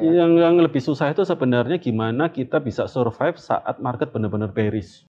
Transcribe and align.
Yang 0.00 0.32
yang 0.40 0.56
lebih 0.56 0.80
susah 0.80 1.12
itu 1.12 1.28
sebenarnya 1.28 1.76
gimana 1.76 2.32
kita 2.32 2.56
bisa 2.56 2.88
survive 2.88 3.36
saat 3.36 3.76
market 3.84 4.08
benar-benar 4.08 4.48
bearish. 4.48 5.04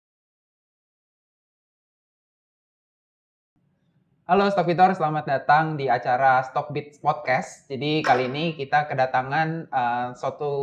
Halo 4.25 4.49
Stockbitor, 4.49 4.93
selamat 4.93 5.25
datang 5.25 5.77
di 5.77 5.89
acara 5.89 6.41
Stockbit 6.41 6.97
Podcast. 7.01 7.69
Jadi 7.69 8.01
kali 8.01 8.29
ini 8.29 8.57
kita 8.57 8.89
kedatangan 8.89 9.69
uh, 9.69 10.07
suatu 10.17 10.53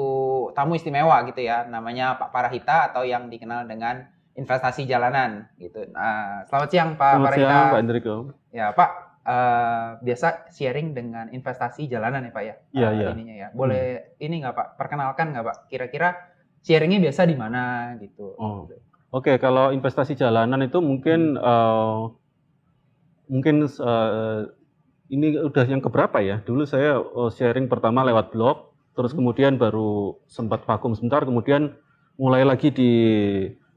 tamu 0.55 0.75
istimewa 0.75 1.23
gitu 1.27 1.47
ya, 1.47 1.63
namanya 1.67 2.19
Pak 2.19 2.31
Parahita 2.31 2.91
atau 2.91 3.07
yang 3.07 3.31
dikenal 3.31 3.67
dengan 3.71 4.07
investasi 4.35 4.91
jalanan 4.91 5.51
gitu. 5.59 5.87
Nah, 5.95 6.47
selamat 6.51 6.69
siang 6.71 6.91
Pak 6.99 7.11
Selamat 7.15 7.27
Parahita. 7.31 7.47
siang 7.47 7.67
Pak 7.71 7.81
Enrico. 7.83 8.15
Ya 8.55 8.67
Pak, 8.71 8.91
uh, 9.27 9.99
biasa 10.01 10.49
sharing 10.55 10.95
dengan 10.95 11.27
investasi 11.29 11.91
jalanan 11.91 12.31
ya 12.31 12.33
Pak 12.33 12.45
ya? 12.47 12.55
Iya, 12.71 12.89
Uh, 12.89 12.93
iya. 12.95 13.09
Ininya 13.13 13.35
ya. 13.35 13.49
Boleh 13.51 14.15
ini 14.23 14.41
nggak 14.41 14.55
Pak? 14.55 14.67
Perkenalkan 14.79 15.35
nggak 15.35 15.45
Pak? 15.45 15.57
Kira-kira 15.67 16.15
sharingnya 16.63 17.03
biasa 17.03 17.27
di 17.27 17.37
mana 17.37 17.95
gitu? 17.99 18.39
Oh. 18.39 18.71
Oke, 19.15 19.39
kalau 19.39 19.71
investasi 19.71 20.19
jalanan 20.19 20.67
itu 20.67 20.83
mungkin 20.83 21.39
Hmm. 21.39 21.47
eh, 21.47 21.99
mungkin 23.27 23.55
eh, 23.65 24.41
ini 25.07 25.39
udah 25.39 25.65
yang 25.67 25.83
keberapa 25.83 26.19
ya? 26.21 26.43
Dulu 26.43 26.67
saya 26.67 26.99
eh, 26.99 27.31
sharing 27.31 27.71
pertama 27.71 28.03
lewat 28.03 28.35
blog, 28.35 28.75
terus 28.99 29.15
Hmm. 29.15 29.23
kemudian 29.23 29.55
baru 29.57 30.19
sempat 30.27 30.67
vakum 30.67 30.93
sebentar, 30.93 31.23
kemudian 31.23 31.75
mulai 32.19 32.43
lagi 32.43 32.75
di 32.75 32.93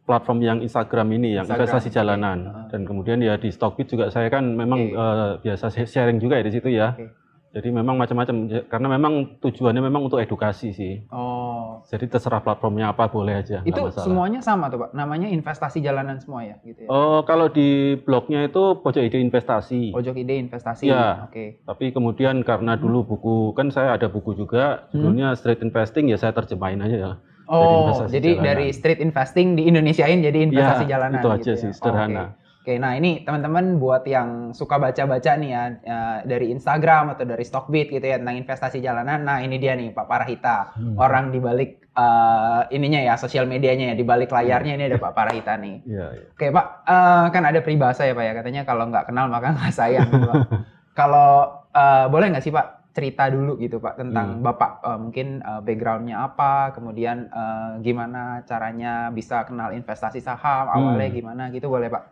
platform 0.10 0.42
yang 0.42 0.58
Instagram 0.66 1.14
ini 1.14 1.38
yang 1.38 1.46
Instagram, 1.46 1.70
investasi 1.70 1.88
jalanan 1.94 2.38
Heeh. 2.50 2.66
dan 2.74 2.82
kemudian 2.90 3.22
ya 3.22 3.38
di 3.38 3.54
Stockbit 3.54 3.86
juga 3.94 4.10
saya 4.10 4.34
kan 4.34 4.58
memang 4.58 4.90
Oke. 4.90 4.98
eh, 4.98 5.32
biasa 5.46 5.70
sharing 5.86 6.18
juga 6.18 6.42
ya 6.42 6.44
di 6.50 6.54
situ 6.58 6.70
ya. 6.74 6.98
Oke. 6.98 7.14
Jadi 7.50 7.74
memang 7.74 7.98
macam-macam 7.98 8.62
karena 8.70 8.88
memang 8.94 9.42
tujuannya 9.42 9.82
memang 9.82 10.06
untuk 10.06 10.22
edukasi 10.22 10.70
sih. 10.70 11.02
Oh, 11.10 11.82
Jadi 11.90 12.06
terserah 12.06 12.46
platformnya 12.46 12.94
apa 12.94 13.10
boleh 13.10 13.42
aja. 13.42 13.66
itu 13.66 13.74
masalah. 13.74 14.06
semuanya 14.06 14.38
sama 14.46 14.70
tuh 14.70 14.86
Pak? 14.86 14.94
Namanya 14.94 15.34
investasi 15.34 15.82
jalanan 15.82 16.22
semua 16.22 16.46
ya 16.46 16.62
gitu 16.62 16.86
ya? 16.86 16.90
Oh, 16.94 17.26
kalau 17.26 17.50
di 17.50 17.98
blognya 18.06 18.46
itu 18.46 18.78
pojok 18.86 19.02
ide 19.02 19.18
investasi. 19.18 19.98
Pojok 19.98 20.22
ide 20.22 20.38
investasi. 20.38 20.94
Iya. 20.94 21.26
Oke. 21.26 21.66
Tapi 21.66 21.90
kemudian 21.90 22.46
karena 22.46 22.78
dulu 22.78 23.18
buku 23.18 23.58
kan 23.58 23.74
saya 23.74 23.98
ada 23.98 24.06
buku 24.14 24.38
juga 24.38 24.86
judulnya 24.94 25.34
Street 25.34 25.66
Investing 25.66 26.14
ya 26.14 26.22
saya 26.22 26.38
terjemahin 26.38 26.86
aja 26.86 26.98
ya. 27.02 27.12
Oh, 27.50 28.06
jadi 28.06 28.30
jalanan. 28.32 28.46
dari 28.46 28.68
street 28.70 29.00
investing 29.00 29.54
di 29.54 29.66
Indonesiain 29.66 30.22
jadi 30.22 30.40
investasi 30.46 30.86
Ya, 30.86 30.90
jalanan. 30.96 31.18
itu 31.18 31.28
aja 31.28 31.38
gitu 31.40 31.50
ya? 31.50 31.56
sih, 31.58 31.72
sederhana. 31.74 32.24
Oke. 32.30 32.38
Oke, 32.60 32.74
nah 32.76 32.92
ini 32.92 33.24
teman-teman 33.24 33.80
buat 33.80 34.04
yang 34.06 34.52
suka 34.52 34.78
baca-baca 34.78 35.32
nih 35.34 35.50
ya 35.50 35.64
eh, 35.82 36.18
dari 36.24 36.52
Instagram 36.52 37.10
atau 37.10 37.24
dari 37.24 37.42
Stockbit 37.42 37.90
gitu 37.90 38.04
ya 38.04 38.16
tentang 38.16 38.38
investasi 38.38 38.78
jalanan. 38.78 39.24
Nah 39.24 39.40
ini 39.40 39.58
dia 39.58 39.74
nih 39.74 39.90
Pak 39.90 40.06
Parahita, 40.06 40.76
Hmm. 40.76 40.94
orang 40.96 41.32
di 41.32 41.40
balik 41.40 41.82
eh, 41.90 42.62
ininya 42.70 43.02
ya 43.02 43.14
sosial 43.16 43.44
medianya 43.44 43.92
ya 43.92 43.96
di 43.96 44.04
balik 44.04 44.30
layarnya 44.30 44.76
ini 44.76 44.86
ada 44.86 44.98
Pak 44.98 45.12
Parahita 45.12 45.58
nih. 45.58 45.82
Iya, 45.90 46.06
iya. 46.14 46.26
Oke 46.30 46.46
Pak, 46.48 46.66
eh, 46.86 47.26
kan 47.30 47.44
ada 47.44 47.60
peribahasa 47.60 48.06
ya 48.06 48.14
Pak 48.14 48.24
ya 48.24 48.34
katanya 48.36 48.62
kalau 48.64 48.86
nggak 48.86 49.06
kenal 49.08 49.26
maka 49.26 49.50
nggak 49.50 49.74
sayang. 49.74 50.06
gitu, 50.08 50.30
kalau 50.94 51.32
eh, 51.72 52.06
boleh 52.08 52.28
nggak 52.30 52.44
sih 52.44 52.52
Pak 52.52 52.79
cerita 53.00 53.32
dulu 53.32 53.56
gitu 53.56 53.80
Pak 53.80 53.96
tentang 53.96 54.28
Hmm. 54.36 54.44
Bapak 54.44 54.84
eh, 54.84 55.00
mungkin 55.00 55.28
eh, 55.40 55.62
backgroundnya 55.64 56.20
apa, 56.20 56.76
kemudian 56.76 57.32
eh, 57.32 57.72
gimana 57.80 58.44
caranya 58.44 59.08
bisa 59.10 59.48
kenal 59.48 59.72
investasi 59.72 60.20
saham, 60.20 60.68
awalnya 60.68 61.08
Hmm. 61.08 61.16
gimana 61.16 61.44
gitu 61.50 61.72
boleh 61.72 61.88
Pak? 61.88 62.04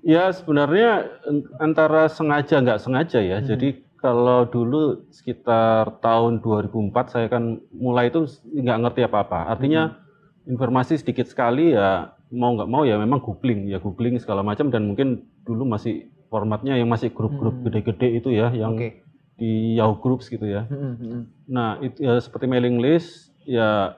Ya 0.00 0.32
sebenarnya 0.32 1.04
en- 1.28 1.44
antara 1.60 2.08
sengaja 2.08 2.64
nggak 2.64 2.80
sengaja 2.80 3.20
ya. 3.20 3.38
Hmm. 3.38 3.46
Jadi 3.46 3.68
kalau 3.98 4.46
dulu 4.46 5.04
sekitar 5.10 6.00
tahun 6.00 6.40
2004 6.40 7.10
saya 7.10 7.28
kan 7.28 7.60
mulai 7.68 8.08
itu 8.08 8.24
nggak 8.48 8.78
ngerti 8.80 9.00
apa-apa. 9.04 9.52
Artinya 9.52 9.92
Hmm. 9.92 10.56
informasi 10.56 10.96
sedikit 10.96 11.28
sekali 11.28 11.76
ya 11.76 12.08
mau 12.30 12.56
nggak 12.56 12.70
mau 12.70 12.84
ya 12.84 12.96
memang 12.96 13.20
googling 13.20 13.68
ya 13.68 13.76
googling 13.76 14.16
segala 14.16 14.40
macam 14.40 14.72
dan 14.72 14.88
mungkin 14.88 15.28
dulu 15.44 15.64
masih 15.64 16.08
formatnya 16.28 16.76
yang 16.76 16.88
masih 16.88 17.08
grup-grup 17.10 17.60
Hmm. 17.60 17.64
gede-gede 17.66 18.08
itu 18.16 18.28
ya 18.30 18.48
yang 18.52 18.76
Oke. 18.76 19.00
Di 19.38 19.78
Yahoo 19.78 20.02
Groups 20.02 20.26
gitu 20.28 20.44
ya. 20.44 20.66
Hmm, 20.66 20.76
hmm, 20.76 20.94
hmm. 20.98 21.22
Nah 21.48 21.78
itu 21.80 22.02
ya 22.02 22.18
seperti 22.18 22.50
mailing 22.50 22.82
list 22.82 23.30
ya 23.46 23.94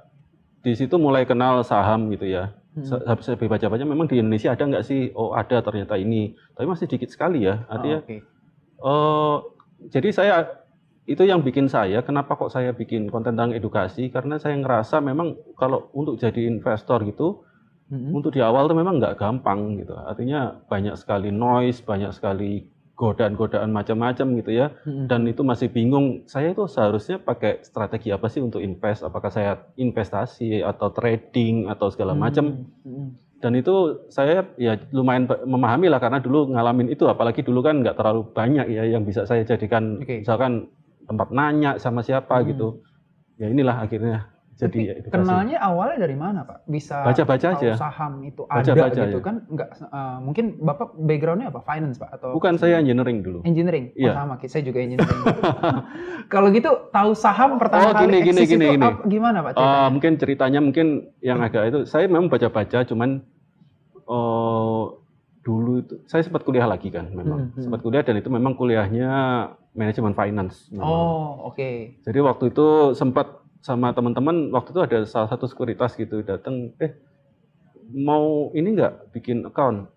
di 0.61 0.77
situ 0.77 1.01
mulai 1.01 1.25
kenal 1.25 1.65
saham 1.65 2.13
gitu 2.13 2.29
ya. 2.29 2.53
Habis 2.81 3.27
saya 3.27 3.37
baca-baca 3.37 3.83
memang 3.83 4.07
di 4.07 4.23
Indonesia 4.23 4.55
ada 4.55 4.63
nggak 4.63 4.85
sih? 4.87 5.11
Oh 5.17 5.35
ada 5.35 5.59
ternyata 5.59 5.99
ini. 5.99 6.37
Tapi 6.55 6.69
masih 6.69 6.87
dikit 6.87 7.11
sekali 7.11 7.49
ya. 7.49 7.67
Oh, 7.67 7.73
Artinya. 7.73 7.99
Oh, 8.81 9.37
jadi 9.91 10.09
saya 10.15 10.35
itu 11.09 11.27
yang 11.27 11.43
bikin 11.43 11.67
saya 11.67 12.07
kenapa 12.07 12.39
kok 12.39 12.55
saya 12.55 12.71
bikin 12.71 13.11
konten 13.11 13.35
tentang 13.35 13.51
edukasi 13.57 14.13
karena 14.15 14.39
saya 14.39 14.55
ngerasa 14.61 15.03
memang 15.03 15.35
kalau 15.59 15.91
untuk 15.97 16.21
jadi 16.21 16.47
investor 16.47 17.03
gitu 17.03 17.43
Hmm, 17.91 18.15
untuk 18.15 18.31
di 18.31 18.39
awal 18.39 18.71
tuh 18.71 18.79
memang 18.79 19.03
nggak 19.03 19.19
gampang 19.19 19.75
gitu. 19.83 19.99
Artinya 19.99 20.63
banyak 20.71 20.95
sekali 20.95 21.35
noise, 21.35 21.83
banyak 21.83 22.15
sekali 22.15 22.63
godaan-godaan 23.01 23.73
macam-macam 23.73 24.27
gitu 24.37 24.51
ya. 24.53 24.77
hmm. 24.85 25.09
Dan 25.09 25.25
itu 25.25 25.41
masih 25.41 25.73
bingung. 25.73 26.29
Saya 26.29 26.53
itu 26.53 26.69
seharusnya 26.69 27.17
pakai 27.17 27.65
strategi 27.65 28.13
apa 28.13 28.29
sih 28.29 28.45
untuk 28.45 28.61
invest? 28.61 29.01
Apakah 29.01 29.33
saya 29.33 29.65
investasi 29.81 30.61
atau 30.61 30.93
trading 30.93 31.73
atau 31.73 31.89
segala 31.89 32.13
macam? 32.13 32.69
Hmm, 32.85 32.85
hmm. 32.85 33.09
Dan 33.41 33.57
itu 33.57 34.05
saya 34.13 34.45
ya 34.61 34.77
lumayan 34.93 35.25
memahami 35.49 35.89
lah 35.89 35.97
karena 35.97 36.21
dulu 36.21 36.53
ngalamin 36.53 36.93
itu 36.93 37.09
apalagi 37.09 37.41
dulu 37.41 37.65
kan 37.65 37.81
nggak 37.81 37.97
terlalu 37.97 38.29
banyak 38.37 38.69
ya 38.69 38.85
yang 38.85 39.09
bisa 39.09 39.25
saya 39.25 39.49
jadikan 39.49 39.97
Oke. 39.97 40.21
misalkan 40.21 40.69
tempat 41.09 41.33
nanya 41.33 41.81
sama 41.81 42.05
siapa 42.05 42.37
Hmm. 42.37 42.47
gitu. 42.53 42.69
Ya 43.41 43.49
inilah 43.49 43.81
akhirnya 43.81 44.29
jadi 44.61 44.69
Tapi 44.71 44.85
ya 44.85 44.95
edukasi. 44.95 45.15
kenalnya 45.17 45.57
awalnya 45.59 45.99
dari 45.99 46.15
mana 46.15 46.41
Pak? 46.43 46.59
Bisa 46.67 47.01
Baca-baca 47.01 47.49
tahu 47.49 47.57
aja. 47.59 47.71
saham 47.75 48.13
itu 48.23 48.45
ada 48.45 48.61
Baca-baca, 48.63 49.01
gitu 49.01 49.17
ya. 49.17 49.23
kan? 49.23 49.37
Enggak 49.47 49.69
eh, 49.81 50.19
mungkin 50.21 50.45
Bapak 50.59 50.89
backgroundnya 50.95 51.49
apa? 51.49 51.61
Finance 51.63 51.97
Pak 51.97 52.11
atau 52.15 52.31
Bukan 52.33 52.55
saya 52.55 52.77
engineering 52.77 53.21
dulu. 53.21 53.41
Engineering. 53.43 53.91
Oh, 53.91 53.99
Iya. 53.99 54.13
sama, 54.15 54.35
saya 54.43 54.61
juga 54.63 54.79
engineering. 54.79 55.21
Kalau 56.33 56.49
gitu 56.51 56.71
tahu 56.91 57.11
saham 57.15 57.57
pertama 57.57 57.81
Oh, 57.83 57.93
kali 57.93 58.05
gini, 58.07 58.19
gini, 58.23 58.41
itu 58.43 58.53
gini. 58.53 58.67
apa- 58.77 59.03
gimana 59.05 59.39
Pak 59.41 59.51
Eh, 59.51 59.57
ceritanya? 59.57 59.89
mungkin 59.89 60.13
ceritanya 60.15 60.61
mungkin 60.61 60.87
yang 61.19 61.41
agak 61.41 61.63
itu 61.67 61.79
saya 61.85 62.05
memang 62.05 62.29
baca-baca 62.29 62.85
cuman 62.85 63.25
eh 64.03 64.83
dulu 65.41 65.81
itu 65.81 65.95
saya 66.05 66.21
sempat 66.21 66.43
kuliah 66.43 66.65
lagi 66.65 66.89
kan 66.89 67.09
memang 67.09 67.49
Hmm, 67.49 67.51
hmm. 67.51 67.63
sempat 67.63 67.81
kuliah 67.81 68.03
dan 68.03 68.13
itu 68.15 68.29
memang 68.29 68.53
kuliahnya 68.53 69.09
manajemen 69.71 70.13
finance. 70.13 70.69
memang. 70.69 70.85
oh, 70.85 71.49
oke. 71.49 71.97
Jadi 71.99 72.19
waktu 72.21 72.45
itu 72.49 72.67
sempat 72.93 73.40
sama 73.61 73.91
teman-teman 73.91 74.49
waktu 74.51 74.71
itu 74.71 74.81
ada 74.81 74.99
salah 75.05 75.29
satu 75.29 75.45
sekuritas 75.45 75.93
gitu 75.95 76.21
datang 76.23 76.73
eh 76.79 76.97
mau 77.93 78.49
ini 78.53 78.73
nggak 78.73 79.13
bikin 79.13 79.45
account 79.45 79.91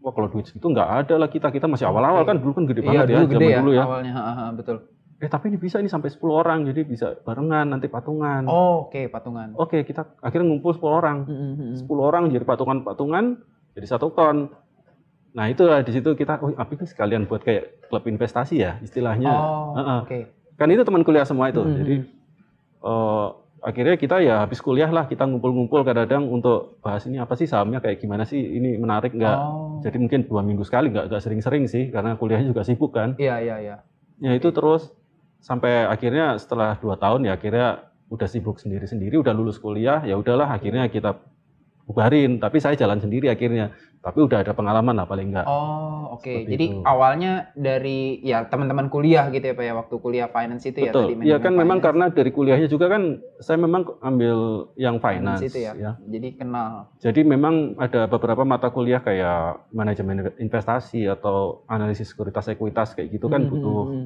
wah 0.00 0.10
kalau 0.10 0.28
duit 0.28 0.44
segitu 0.44 0.66
nggak 0.66 0.88
ada 1.00 1.14
lah 1.16 1.28
kita 1.28 1.48
kita 1.48 1.64
masih 1.64 1.86
awal-awal 1.86 2.20
Oke. 2.20 2.28
kan 2.28 2.36
dulu 2.36 2.52
kan 2.52 2.64
gede 2.64 2.80
Iya, 2.80 2.88
banget 2.88 3.04
ya 3.04 3.14
dulu 3.14 3.26
gede 3.26 3.38
zaman 3.38 3.48
ya 3.48 3.60
dulu 3.60 3.72
ya 3.72 3.84
awalnya, 3.84 4.12
ha, 4.12 4.22
ha, 4.24 4.44
betul. 4.50 4.76
eh 5.16 5.30
tapi 5.30 5.44
ini 5.46 5.56
bisa 5.56 5.78
ini 5.78 5.86
sampai 5.86 6.10
10 6.10 6.20
orang 6.34 6.58
jadi 6.64 6.80
bisa 6.82 7.06
barengan 7.18 7.66
nanti 7.68 7.86
patungan 7.86 8.44
Oh, 8.44 8.84
oke, 8.84 9.08
patungan. 9.08 9.54
oke 9.54 9.78
kita 9.82 10.18
akhirnya 10.18 10.46
ngumpul 10.46 10.72
10 10.72 10.90
orang 10.90 11.16
Hmm, 11.24 11.38
hmm, 11.54 11.54
hmm. 11.56 11.86
10 11.86 12.02
orang 12.02 12.22
jadi 12.28 12.44
patungan-patungan 12.44 13.24
jadi 13.72 13.86
satu 13.88 14.10
kon 14.10 14.50
nah 15.30 15.46
itu 15.46 15.62
di 15.64 15.92
situ 15.92 16.10
kita 16.12 16.38
oh 16.38 16.50
apa 16.52 16.70
itu 16.72 16.84
sekalian 16.84 17.24
buat 17.24 17.42
kayak 17.42 17.88
klub 17.88 18.04
investasi 18.04 18.54
ya 18.56 18.78
istilahnya 18.80 19.32
Oh, 19.32 19.74
Heeh. 19.74 19.98
oke. 20.00 20.18
kan 20.54 20.68
itu 20.68 20.82
teman 20.82 21.02
kuliah 21.02 21.22
semua 21.22 21.48
itu 21.48 21.58
Hmm, 21.58 21.74
jadi 21.76 21.94
eh, 22.84 23.28
akhirnya 23.64 23.96
kita 23.96 24.20
ya 24.20 24.44
habis 24.44 24.60
kuliah 24.60 24.92
lah 24.92 25.08
kita 25.08 25.24
ngumpul-ngumpul 25.24 25.88
kadang-kadang 25.88 26.28
untuk 26.28 26.76
bahas 26.84 27.08
ini 27.08 27.16
apa 27.16 27.32
sih 27.32 27.48
sahamnya 27.48 27.80
kayak 27.80 27.96
gimana 27.96 28.28
sih 28.28 28.36
ini 28.36 28.76
menarik 28.76 29.16
nggak 29.16 29.38
Oh. 29.40 29.80
jadi 29.80 29.96
mungkin 29.96 30.28
dua 30.28 30.44
minggu 30.44 30.68
sekali 30.68 30.92
nggak 30.92 31.08
nggak 31.08 31.22
sering-sering 31.24 31.64
sih 31.64 31.88
karena 31.88 32.20
kuliahnya 32.20 32.52
juga 32.52 32.60
sibuk 32.60 32.92
kan 32.92 33.16
Iya, 33.16 33.40
iya, 33.40 33.56
iya. 33.64 33.76
ya 34.20 34.32
itu 34.36 34.52
terus 34.52 34.92
sampai 35.40 35.88
akhirnya 35.88 36.36
setelah 36.36 36.76
dua 36.76 37.00
tahun 37.00 37.24
ya 37.24 37.40
akhirnya 37.40 37.88
udah 38.12 38.28
sibuk 38.28 38.60
sendiri-sendiri 38.60 39.16
udah 39.16 39.32
lulus 39.32 39.56
kuliah 39.56 40.04
ya 40.04 40.20
udahlah 40.20 40.52
akhirnya 40.52 40.84
kita 40.92 41.16
bubarin 41.84 42.40
tapi 42.40 42.58
saya 42.58 42.74
jalan 42.74 42.96
sendiri 42.96 43.28
akhirnya 43.28 43.76
tapi 44.04 44.20
udah 44.20 44.44
ada 44.44 44.52
pengalaman 44.52 45.00
lah 45.00 45.08
paling 45.08 45.32
enggak 45.32 45.48
Oh, 45.48 46.20
oke. 46.20 46.28
Seperti 46.28 46.52
Jadi 46.52 46.66
itu. 46.76 46.80
awalnya 46.84 47.32
dari 47.56 48.20
ya 48.20 48.44
teman-teman 48.44 48.92
kuliah 48.92 49.32
gitu 49.32 49.48
ya 49.48 49.54
Pak 49.56 49.64
ya 49.64 49.72
waktu 49.72 49.94
kuliah 49.96 50.28
finance 50.28 50.64
itu 50.68 50.84
ya 50.84 50.92
betul 50.92 51.16
tadi 51.16 51.24
ya 51.24 51.36
kan 51.40 51.52
memang 51.56 51.80
finance. 51.80 51.86
karena 51.88 52.04
dari 52.12 52.30
kuliahnya 52.32 52.68
juga 52.68 52.86
kan 52.92 53.02
saya 53.40 53.56
memang 53.56 53.96
ambil 54.04 54.68
yang 54.76 55.00
finance, 55.00 55.40
itu 55.48 55.64
ya. 55.64 55.72
ya 55.72 55.92
Jadi 56.04 56.36
kenal. 56.36 56.92
Jadi 57.00 57.20
memang 57.24 57.80
ada 57.80 58.04
beberapa 58.04 58.44
mata 58.44 58.68
kuliah 58.68 59.00
kayak 59.00 59.72
manajemen 59.72 60.36
investasi 60.36 61.08
atau 61.08 61.64
analisis 61.68 62.12
sekuritas 62.12 62.44
ekuitas 62.52 62.92
kayak 62.92 63.08
gitu 63.08 63.32
kan 63.32 63.44
Hmm, 63.44 63.50
butuh 63.56 63.82
hmm. 63.88 64.04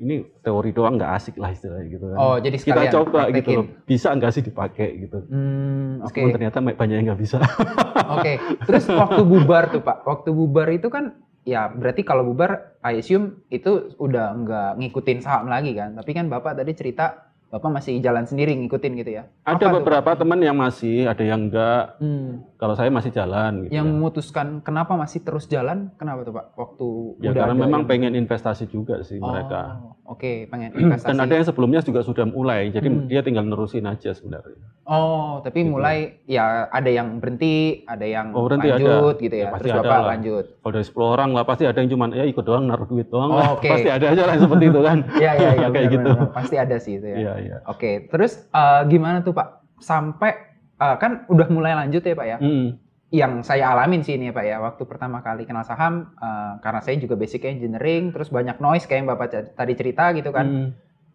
Ini 0.00 0.26
teori 0.42 0.70
doang 0.74 0.98
nggak 0.98 1.12
asik 1.14 1.38
lah 1.38 1.54
istilahnya 1.54 1.86
gitu 1.86 2.04
kan. 2.10 2.16
Oh, 2.18 2.36
jadi 2.42 2.56
kita 2.58 2.82
coba 2.90 3.30
gitu 3.30 3.50
praktekin. 3.50 3.56
loh, 3.58 3.66
bisa 3.86 4.08
nggak 4.10 4.32
sih 4.34 4.42
dipakai 4.42 4.88
gitu. 5.06 5.18
Hmm, 5.30 6.02
oke. 6.02 6.10
Meskipun 6.10 6.30
ternyata 6.34 6.58
banyak 6.60 6.96
yang 6.98 7.06
nggak 7.14 7.22
bisa. 7.22 7.38
Oke. 8.14 8.36
Terus 8.68 8.84
waktu 8.92 9.22
bubar 9.24 9.72
tuh 9.72 9.80
Pak, 9.80 10.04
waktu 10.04 10.30
bubar 10.34 10.68
itu 10.68 10.92
kan 10.92 11.16
ya 11.48 11.72
berarti 11.72 12.04
kalau 12.04 12.24
bubar 12.24 12.76
I 12.84 13.00
assume 13.00 13.44
itu 13.48 13.96
udah 13.96 14.36
nggak 14.44 14.70
ngikutin 14.82 15.18
saham 15.24 15.48
lagi 15.48 15.72
kan. 15.72 15.96
Tapi 15.96 16.10
kan 16.12 16.28
Bapak 16.28 16.58
tadi 16.58 16.76
cerita 16.76 17.32
Bapak 17.54 17.70
masih 17.70 18.02
jalan 18.02 18.26
sendiri 18.26 18.50
ngikutin 18.58 18.92
gitu 18.98 19.10
ya? 19.14 19.30
Ada 19.46 19.70
Apa 19.70 19.78
beberapa 19.78 20.10
teman 20.18 20.42
yang 20.42 20.58
masih, 20.58 21.06
ada 21.06 21.22
yang 21.22 21.46
enggak. 21.46 21.94
Hmm. 22.02 22.42
Kalau 22.64 22.72
saya 22.72 22.88
masih 22.88 23.12
jalan 23.12 23.52
gitu. 23.62 23.76
Yang 23.76 23.84
ya. 23.84 23.92
memutuskan 23.92 24.46
kenapa 24.58 24.96
masih 24.96 25.20
terus 25.20 25.44
jalan? 25.44 25.92
Kenapa 25.94 26.24
tuh 26.24 26.32
Pak? 26.32 26.46
Waktu 26.56 26.88
Ya 27.20 27.28
udah 27.28 27.42
karena 27.44 27.54
memang 27.60 27.84
yang- 27.84 27.90
pengen 27.92 28.12
investasi 28.16 28.64
juga 28.66 29.04
sih 29.04 29.20
Oh, 29.20 29.28
mereka. 29.28 29.84
Oke, 30.06 30.48
pengen 30.48 30.72
investasi. 30.72 31.04
Dan 31.12 31.20
ada 31.20 31.32
yang 31.34 31.44
sebelumnya 31.44 31.80
juga 31.80 32.00
sudah 32.00 32.24
mulai, 32.24 32.72
jadi 32.72 32.88
Hmm. 32.88 33.04
dia 33.04 33.20
tinggal 33.20 33.44
nerusin 33.44 33.84
aja 33.84 34.16
sebenarnya. 34.16 34.64
Oh, 34.82 35.44
tapi 35.44 35.60
Gitu. 35.60 35.76
mulai 35.76 35.96
ya 36.24 36.64
ada 36.66 36.88
yang 36.88 37.20
berhenti, 37.20 37.84
ada 37.84 38.00
yang 38.02 38.32
Oh, 38.32 38.48
berhenti 38.48 38.68
lanjut 38.70 38.88
ada. 39.10 39.20
gitu 39.20 39.34
ya. 39.34 39.42
Ya, 39.42 39.52
pasti 39.52 39.60
Terus 39.62 39.74
ada 39.74 39.84
Bapak 39.84 39.92
lah. 39.94 40.08
lanjut. 40.08 40.44
Kalau 40.56 40.72
dari 40.72 40.86
10 40.86 41.08
orang 41.10 41.30
lah 41.30 41.44
pasti 41.44 41.64
ada 41.66 41.76
yang 41.76 41.90
cuman 41.90 42.08
ya 42.10 42.24
ikut 42.24 42.44
doang 42.44 42.64
naruh 42.64 42.88
duit 42.88 43.06
doang 43.06 43.28
Oh, 43.28 43.36
lah. 43.36 43.48
oke. 43.52 43.68
Pasti 43.68 43.88
ada 43.90 44.06
aja 44.08 44.22
lah 44.24 44.36
seperti 44.38 44.64
itu 44.66 44.80
kan. 44.80 44.98
Iya, 45.20 45.32
iya, 45.34 45.50
iya. 45.54 45.66
Kayak 45.68 45.84
benar, 45.84 45.92
gitu. 45.92 46.00
benar, 46.06 46.16
benar. 46.18 46.32
Pasti 46.32 46.56
ada 46.56 46.76
sih 46.78 46.92
itu 46.96 47.06
ya. 47.06 47.16
Iya, 47.18 47.32
iya. 47.42 47.56
Oke, 47.66 48.08
terus 48.08 48.32
eh, 48.46 48.80
gimana 48.86 49.20
tuh 49.20 49.32
Pak? 49.32 49.48
Sampai 49.76 50.32
eh, 50.76 50.96
kan 50.96 51.24
udah 51.26 51.48
mulai 51.48 51.72
lanjut 51.74 52.00
ya 52.00 52.14
Pak 52.14 52.26
ya? 52.26 52.38
Mm. 52.38 52.68
Yang 53.08 53.32
saya 53.46 53.70
alamin 53.70 54.02
sih 54.02 54.18
ini 54.18 54.28
ya 54.28 54.34
Pak 54.34 54.42
ya, 54.42 54.56
waktu 54.58 54.82
pertama 54.84 55.20
kali 55.20 55.44
kenal 55.44 55.62
saham, 55.62 56.10
eh, 56.16 56.52
karena 56.58 56.80
saya 56.80 56.96
juga 56.96 57.14
basic 57.14 57.44
engineering, 57.44 58.10
terus 58.10 58.28
banyak 58.28 58.58
noise 58.58 58.84
kayak 58.84 58.98
yang 59.00 59.10
Bapak 59.10 59.26
tadi 59.54 59.72
cerita 59.72 60.10
gitu 60.12 60.30
kan. 60.30 60.46
Mm. 60.46 60.68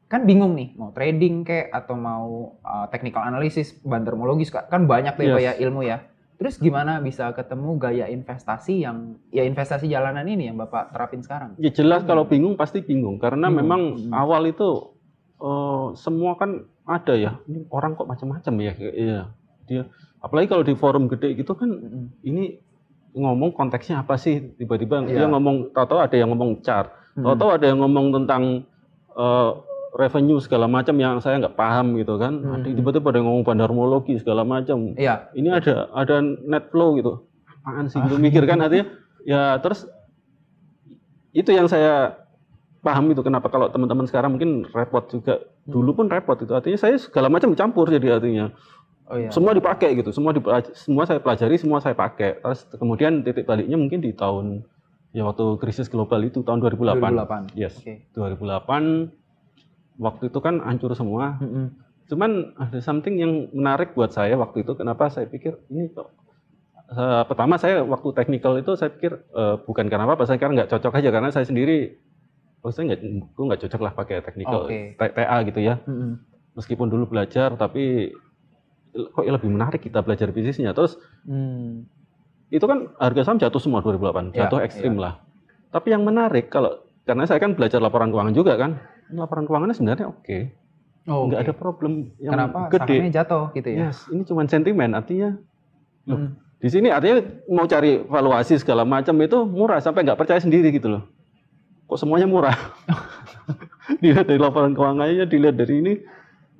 Kan 0.07 0.25
bingung 0.25 0.57
nih, 0.57 0.73
mau 0.73 0.89
trading 0.89 1.43
kayak 1.43 1.69
atau 1.69 1.93
mau 1.93 2.29
eh, 2.59 2.85
technical 2.89 3.21
analysis, 3.21 3.75
bandermologis, 3.81 4.49
kan 4.49 4.85
banyak 4.85 5.13
tuh 5.13 5.23
ya 5.23 5.33
Pak 5.33 5.41
ya 5.41 5.53
Yes. 5.53 5.61
ilmu 5.61 5.81
ya. 5.83 5.97
Terus 6.39 6.55
gimana 6.55 7.03
bisa 7.03 7.35
ketemu 7.35 7.75
gaya 7.75 8.07
investasi 8.07 8.79
yang, 8.79 9.19
ya 9.27 9.43
investasi 9.43 9.85
jalanan 9.85 10.23
ini 10.23 10.47
yang 10.47 10.55
Bapak 10.55 10.95
terapin 10.95 11.19
sekarang? 11.19 11.59
Ya 11.59 11.67
jelas 11.67 12.07
kalau 12.07 12.23
bingung 12.23 12.55
pasti 12.55 12.79
bingung 12.79 13.19
karena 13.19 13.51
Bingung. 13.51 13.59
memang 13.59 13.81
Hmm. 14.07 14.13
awal 14.15 14.47
itu 14.47 14.95
eh, 15.35 15.85
semua 15.95 16.35
kan 16.35 16.63
ada 16.83 17.11
ya. 17.13 17.35
Ini 17.43 17.67
orang 17.69 17.95
kok 17.95 18.07
macam-macam 18.07 18.53
ya. 18.59 18.73
Iya. 18.75 19.21
Dia 19.69 19.85
apalagi 20.19 20.49
kalau 20.49 20.65
di 20.65 20.73
forum 20.73 21.05
gede 21.07 21.37
gitu 21.37 21.53
kan 21.55 21.69
Mm-mm. 21.69 22.11
ini 22.25 22.57
ngomong 23.13 23.53
konteksnya 23.53 24.01
apa 24.01 24.17
sih? 24.17 24.57
Tiba-tiba 24.57 25.05
Iya. 25.05 25.25
dia 25.25 25.27
ngomong 25.29 25.71
tahu-tahu 25.71 26.01
ada 26.01 26.15
yang 26.17 26.33
ngomong 26.33 26.65
chart. 26.65 26.89
Mm. 27.13 27.25
tahu-tahu 27.25 27.49
ada 27.53 27.65
yang 27.69 27.79
ngomong 27.85 28.05
tentang 28.17 28.43
eh, 29.13 29.51
revenue 29.95 30.37
segala 30.37 30.69
macam 30.69 30.93
yang 31.01 31.17
saya 31.17 31.41
nggak 31.41 31.57
paham 31.57 31.97
gitu 31.97 32.15
kan. 32.21 32.33
Hmm. 32.37 32.61
ada 32.61 32.67
tiba-tiba 32.69 33.09
ada 33.09 33.17
yang 33.21 33.27
ngomong 33.29 33.45
bandarmologi 33.45 34.21
segala 34.21 34.45
macam. 34.45 34.93
Iya, 34.93 35.29
ini 35.33 35.49
ada 35.49 35.89
ada 35.93 36.21
net 36.21 36.69
flow 36.69 36.97
gitu. 36.99 37.25
Apaan 37.49 37.89
sih? 37.89 37.97
Gitu 37.97 38.15
mikir 38.21 38.45
kan 38.45 38.61
artinya? 38.61 38.85
Ya 39.25 39.57
terus 39.59 39.89
itu 41.33 41.49
yang 41.53 41.69
saya 41.69 42.17
paham 42.79 43.11
itu 43.11 43.21
kenapa 43.21 43.51
kalau 43.51 43.67
teman-teman 43.69 44.07
sekarang 44.07 44.37
mungkin 44.37 44.65
repot 44.71 45.09
juga. 45.09 45.41
Hmm. 45.41 45.73
dulu 45.73 46.01
pun 46.01 46.05
repot 46.09 46.37
itu. 46.37 46.49
Artinya 46.53 46.79
saya 46.81 46.95
segala 46.97 47.29
macam 47.29 47.53
campur 47.53 47.89
jadi 47.89 48.17
artinya 48.17 48.53
oh 49.09 49.17
iya. 49.17 49.29
semua 49.29 49.51
dipakai 49.51 49.97
gitu 49.97 50.09
semua 50.09 50.31
dipelaj- 50.31 50.71
semua 50.73 51.03
saya 51.03 51.19
pelajari 51.19 51.57
semua 51.57 51.81
saya 51.81 51.93
pakai 51.93 52.37
terus 52.37 52.69
kemudian 52.71 53.21
titik 53.21 53.43
baliknya 53.43 53.75
mungkin 53.75 53.99
di 53.99 54.13
tahun 54.13 54.61
ya 55.09 55.25
waktu 55.25 55.57
krisis 55.57 55.89
global 55.89 56.21
itu 56.21 56.45
tahun 56.45 56.61
2008, 56.61 57.01
2008. 57.49 57.57
yes 57.57 57.81
Oke. 57.81 58.05
2008 58.13 59.09
waktu 59.97 60.23
itu 60.29 60.39
kan 60.39 60.61
hancur 60.61 60.93
semua 60.93 61.41
Mm-mm. 61.41 61.73
cuman 62.07 62.31
ada 62.55 62.79
something 62.79 63.17
yang 63.17 63.49
menarik 63.51 63.91
buat 63.91 64.09
saya 64.09 64.37
waktu 64.37 64.61
itu 64.61 64.73
kenapa 64.73 65.09
saya 65.09 65.25
pikir 65.25 65.57
ini 65.67 65.89
kok 65.89 66.13
eh, 66.89 67.23
pertama 67.25 67.57
saya 67.57 67.81
waktu 67.81 68.13
technical 68.13 68.55
itu 68.55 68.73
saya 68.73 68.93
pikir 68.93 69.17
eh, 69.17 69.55
bukan 69.59 69.89
karena 69.89 70.05
apa 70.05 70.23
saya 70.23 70.37
karena 70.37 70.63
nggak 70.63 70.71
cocok 70.71 70.93
aja 70.95 71.09
karena 71.09 71.29
saya 71.29 71.43
sendiri 71.43 71.97
oh 72.61 72.69
saya 72.69 72.93
nggak 72.93 73.01
nggak 73.33 73.61
cocok 73.65 73.81
lah 73.81 73.91
pakai 73.93 74.21
technical 74.21 74.69
Oke. 74.69 74.93
T- 74.93 75.13
TA 75.13 75.37
gitu 75.41 75.59
ya 75.59 75.81
Mm-mm. 75.83 76.21
meskipun 76.53 76.87
dulu 76.87 77.09
belajar 77.09 77.57
tapi 77.57 78.13
kok 78.91 79.21
ya 79.21 79.31
lebih 79.31 79.49
menarik 79.49 79.79
kita 79.79 79.99
belajar 79.99 80.29
bisnisnya 80.29 80.71
terus 80.71 80.97
Hmm. 81.21 81.85
itu 82.47 82.61
kan 82.61 82.89
harga 82.95 83.21
saham 83.23 83.37
jatuh 83.37 83.57
semua 83.57 83.79
2008 83.79 84.33
Ya, 84.33 84.45
jatuh 84.45 84.59
ekstrim 84.59 84.95
lah 84.95 85.21
tapi 85.69 85.89
yang 85.89 86.01
menarik 86.01 86.47
kalau 86.47 86.73
karena 87.03 87.23
saya 87.23 87.37
kan 87.37 87.53
belajar 87.53 87.77
laporan 87.77 88.09
keuangan 88.09 88.33
juga 88.33 88.53
kan 88.55 88.81
laporan 89.09 89.43
keuangannya 89.43 89.73
sebenarnya 89.73 90.07
oke 90.07 90.39
Oh, 91.05 91.25
nggak 91.25 91.41
oke. 91.41 91.45
ada 91.47 91.53
problem 91.55 91.91
yang 92.17 92.33
Kenapa 92.35 92.69
gede 92.69 92.85
sahamnya 92.93 93.13
jatuh 93.15 93.43
gitu 93.51 93.67
ya? 93.67 93.77
yes 93.87 94.05
ini 94.07 94.21
cuma 94.23 94.45
sentimen 94.45 94.91
artinya 94.91 95.29
loh, 96.03 96.17
Mm. 96.19 96.29
di 96.59 96.67
sini 96.67 96.87
artinya 96.87 97.17
mau 97.47 97.65
cari 97.65 97.97
valuasi 97.99 98.57
segala 98.57 98.81
macam 98.83 99.17
itu 99.17 99.37
murah 99.43 99.77
sampai 99.77 100.01
nggak 100.03 100.15
percaya 100.15 100.37
sendiri 100.37 100.69
gitu 100.69 100.85
loh 100.87 101.03
kok 101.85 101.97
semuanya 101.97 102.25
murah 102.25 102.53
dilihat 104.01 104.25
dari 104.25 104.37
laporan 104.37 104.73
keuangannya 104.73 105.25
dilihat 105.25 105.55
dari 105.55 105.75
ini 105.77 105.93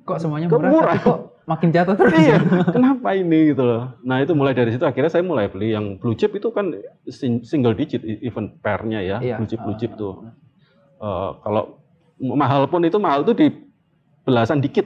Kok 0.00 0.18
semuanya 0.18 0.46
Kok 0.46 0.58
murah, 0.58 0.70
murah? 0.72 0.92
tapi 0.92 1.04
kok 1.04 1.18
makin 1.44 1.68
jatuh 1.68 1.94
terus? 1.94 2.12
iya 2.14 2.36
kenapa 2.66 3.12
ini 3.12 3.50
gitu 3.50 3.62
loh 3.62 3.96
nah 4.00 4.18
itu 4.18 4.32
mulai 4.32 4.52
dari 4.52 4.70
situ 4.70 4.82
akhirnya 4.82 5.08
saya 5.08 5.20
mulai 5.20 5.46
beli 5.46 5.72
yang 5.72 5.96
blue 5.96 6.12
chip 6.12 6.30
itu 6.30 6.48
kan 6.48 6.72
sing- 7.06 7.42
single 7.42 7.72
digit 7.72 8.00
e- 8.00 8.20
even 8.20 8.56
pairnya 8.58 9.00
ya 9.00 9.16
Iya. 9.18 9.36
blue 9.36 9.46
chip 9.46 9.60
blue 9.60 9.76
chip 9.76 9.94
tuh 9.94 10.24
Eh, 10.96 11.30
kalau 11.40 11.80
mahal 12.20 12.68
pun 12.68 12.84
itu 12.84 12.96
mahal 12.96 13.24
tuh 13.24 13.32
di 13.32 13.48
belasan 14.22 14.60
dikit 14.60 14.84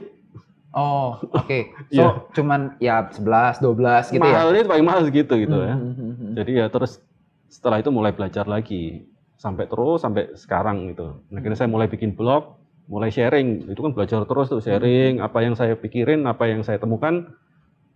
Oh, 0.71 1.15
oke. 1.29 1.59
So, 1.87 1.95
Iya. 1.95 2.07
cuman 2.31 2.61
ya 2.79 3.07
11, 3.09 3.59
12 3.59 4.11
gitu 4.11 4.19
ya? 4.19 4.23
mahal 4.33 4.51
itu 4.51 4.63
paling 4.65 4.83
mahal 4.83 5.01
segitu 5.03 5.33
gitu 5.37 5.55
ya 5.57 5.75
Hmm, 5.75 5.91
hmm, 5.91 6.13
hmm. 6.13 6.31
jadi 6.33 6.51
ya 6.55 6.65
terus 6.67 6.99
setelah 7.47 7.79
itu 7.79 7.87
mulai 7.89 8.11
belajar 8.11 8.43
lagi 8.45 9.03
sampai 9.35 9.67
terus 9.67 9.99
sampai 9.99 10.31
sekarang 10.33 10.87
gitu 10.89 11.19
nah, 11.27 11.39
akhirnya 11.39 11.55
saya 11.57 11.67
mulai 11.67 11.87
bikin 11.87 12.11
blog 12.11 12.59
mulai 12.85 13.09
sharing 13.09 13.65
itu 13.65 13.79
kan 13.81 13.91
belajar 13.97 14.21
terus 14.29 14.47
tuh 14.49 14.61
sharing 14.61 15.17
apa 15.21 15.41
yang 15.41 15.57
saya 15.57 15.73
pikirin 15.73 16.25
apa 16.29 16.45
yang 16.45 16.61
saya 16.61 16.77
temukan 16.77 17.33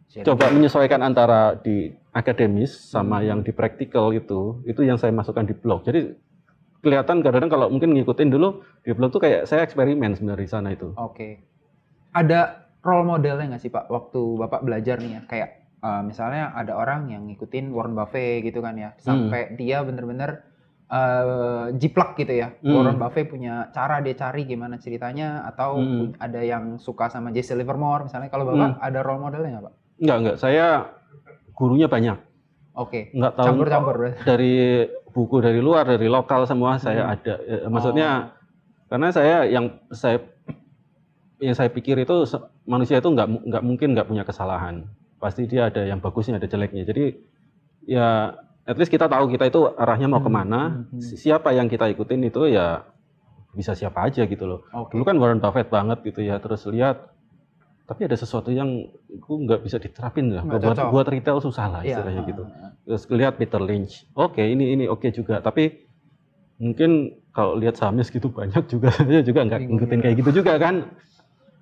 Sharing. 0.09 0.25
coba 0.25 0.49
menyesuaikan 0.49 1.05
antara 1.05 1.53
di 1.61 1.93
akademis 2.09 2.73
sama 2.89 3.21
yang 3.21 3.45
di 3.45 3.53
praktikal 3.53 4.09
itu 4.09 4.65
itu 4.65 4.81
yang 4.81 4.97
saya 4.97 5.13
masukkan 5.13 5.45
di 5.45 5.53
blog 5.53 5.85
jadi 5.85 6.17
kelihatan 6.81 7.21
kadang-kadang 7.21 7.51
kalau 7.51 7.67
mungkin 7.69 7.93
ngikutin 7.93 8.33
dulu 8.33 8.65
di 8.81 8.89
blog 8.97 9.13
tuh 9.13 9.21
kayak 9.21 9.45
saya 9.45 9.61
eksperimen 9.61 10.17
sebenarnya 10.17 10.45
di 10.47 10.49
sana 10.49 10.69
itu 10.73 10.95
Oke. 10.97 11.45
Ada 12.09 12.65
role 12.81 13.05
modelnya 13.05 13.53
nggak 13.53 13.61
sih 13.61 13.69
Pak 13.69 13.85
waktu 13.91 14.21
Bapak 14.39 14.65
belajar 14.65 14.97
nih 14.97 15.19
ya? 15.19 15.21
Kayak 15.29 15.49
eh, 15.83 16.01
misalnya 16.01 16.55
ada 16.57 16.73
orang 16.73 17.11
yang 17.13 17.29
ngikutin 17.29 17.69
Warren 17.69 17.93
Buffett 17.93 18.41
gitu 18.41 18.65
kan 18.65 18.73
ya, 18.81 18.97
sampai 18.97 19.53
dia 19.59 19.85
bener-bener 19.85 20.48
eh, 20.89 21.65
jiplak 21.77 22.17
gitu 22.17 22.33
ya. 22.33 22.49
Hmm. 22.59 22.73
Warren 22.73 22.97
Buffett 22.97 23.29
punya 23.29 23.69
cara 23.69 24.01
dia 24.01 24.13
cari 24.13 24.41
gimana 24.43 24.75
ceritanya, 24.75 25.45
atau 25.45 25.77
Hmm. 25.77 26.17
ada 26.17 26.41
yang 26.41 26.75
suka 26.77 27.07
sama 27.07 27.29
Jesse 27.29 27.53
Livermore 27.53 28.09
misalnya. 28.09 28.27
Kalau 28.27 28.43
Bapak 28.43 28.81
ada 28.81 28.99
role 28.99 29.21
modelnya 29.21 29.49
nggak 29.55 29.65
Pak? 29.65 29.73
enggak 29.99 30.17
enggak 30.17 30.37
saya 30.39 30.65
gurunya 31.53 31.85
banyak 31.85 32.15
Oke. 32.71 33.11
enggak 33.11 33.35
tahu 33.35 33.45
Campur-campur 33.51 33.95
dari 34.23 34.87
buku 35.11 35.43
dari 35.43 35.59
luar 35.59 35.83
dari 35.83 36.07
lokal 36.07 36.47
semua 36.47 36.79
saya 36.79 37.03
Hmm. 37.03 37.13
ada 37.19 37.33
Eh, 37.43 37.67
maksudnya 37.67 38.31
karena 38.87 39.11
saya 39.11 39.43
yang 39.43 39.75
saya 39.91 40.23
yang 41.37 41.51
saya 41.51 41.67
pikir 41.67 41.99
itu 41.99 42.15
manusia 42.63 42.97
itu 42.97 43.11
nggak 43.11 43.27
nggak 43.45 43.63
mungkin 43.63 43.91
nggak 43.91 44.07
punya 44.07 44.23
kesalahan 44.23 44.87
pasti 45.19 45.45
dia 45.45 45.67
ada 45.67 45.83
yang 45.83 45.99
bagusnya 45.99 46.39
ada 46.39 46.47
jeleknya 46.47 46.87
jadi 46.87 47.05
ya 47.83 48.07
at 48.69 48.77
least 48.77 48.87
kita 48.87 49.05
tahu 49.05 49.25
kita 49.27 49.49
itu 49.49 49.65
arahnya 49.73 50.05
mau 50.05 50.17
Hmm, 50.17 50.25
ke 50.25 50.31
mana 50.31 50.59
hmm, 50.61 50.83
hmm. 50.91 51.01
si- 51.01 51.17
siapa 51.19 51.49
yang 51.51 51.65
kita 51.65 51.89
ikutin 51.89 52.21
itu 52.23 52.45
ya 52.47 52.85
bisa 53.49 53.73
siapa 53.73 54.05
aja 54.05 54.23
gitu 54.23 54.45
loh 54.45 54.61
Oke. 54.71 54.93
dulu 54.93 55.03
kan 55.03 55.17
Warren 55.17 55.41
Buffett 55.41 55.67
banget 55.67 56.05
gitu 56.05 56.21
ya 56.21 56.37
terus 56.37 56.61
lihat 56.65 57.09
tapi 57.83 58.05
ada 58.05 58.13
sesuatu 58.13 58.49
yang 58.49 58.69
gue 59.09 59.35
nggak 59.39 59.65
bisa 59.65 59.77
diterapin 59.77 60.29
lah 60.29 60.45
buat 60.45 60.61
cocok. 60.61 60.89
buat 60.93 61.07
retail 61.07 61.41
susah 61.41 61.65
lah 61.67 61.81
Iya, 61.81 61.97
istilahnya 61.97 62.21
ah, 62.21 62.27
gitu 62.27 62.43
terus 62.85 63.03
lihat 63.09 63.33
Peter 63.35 63.57
Lynch 63.59 64.05
oke 64.13 64.37
ini 64.37 64.71
ini 64.71 64.85
oke 64.85 65.09
juga 65.09 65.41
tapi 65.41 65.89
mungkin 66.57 66.91
kalau 67.31 67.55
lihat 67.55 67.73
sahamnya 67.73 68.03
segitu 68.03 68.29
banyak 68.29 68.61
juga 68.67 68.93
saya 68.99 69.21
juga 69.21 69.41
nggak 69.43 69.59
ngikutin 69.63 69.89
juga. 69.91 70.03
kayak 70.03 70.15
gitu 70.17 70.31
juga 70.35 70.53
kan 70.55 70.75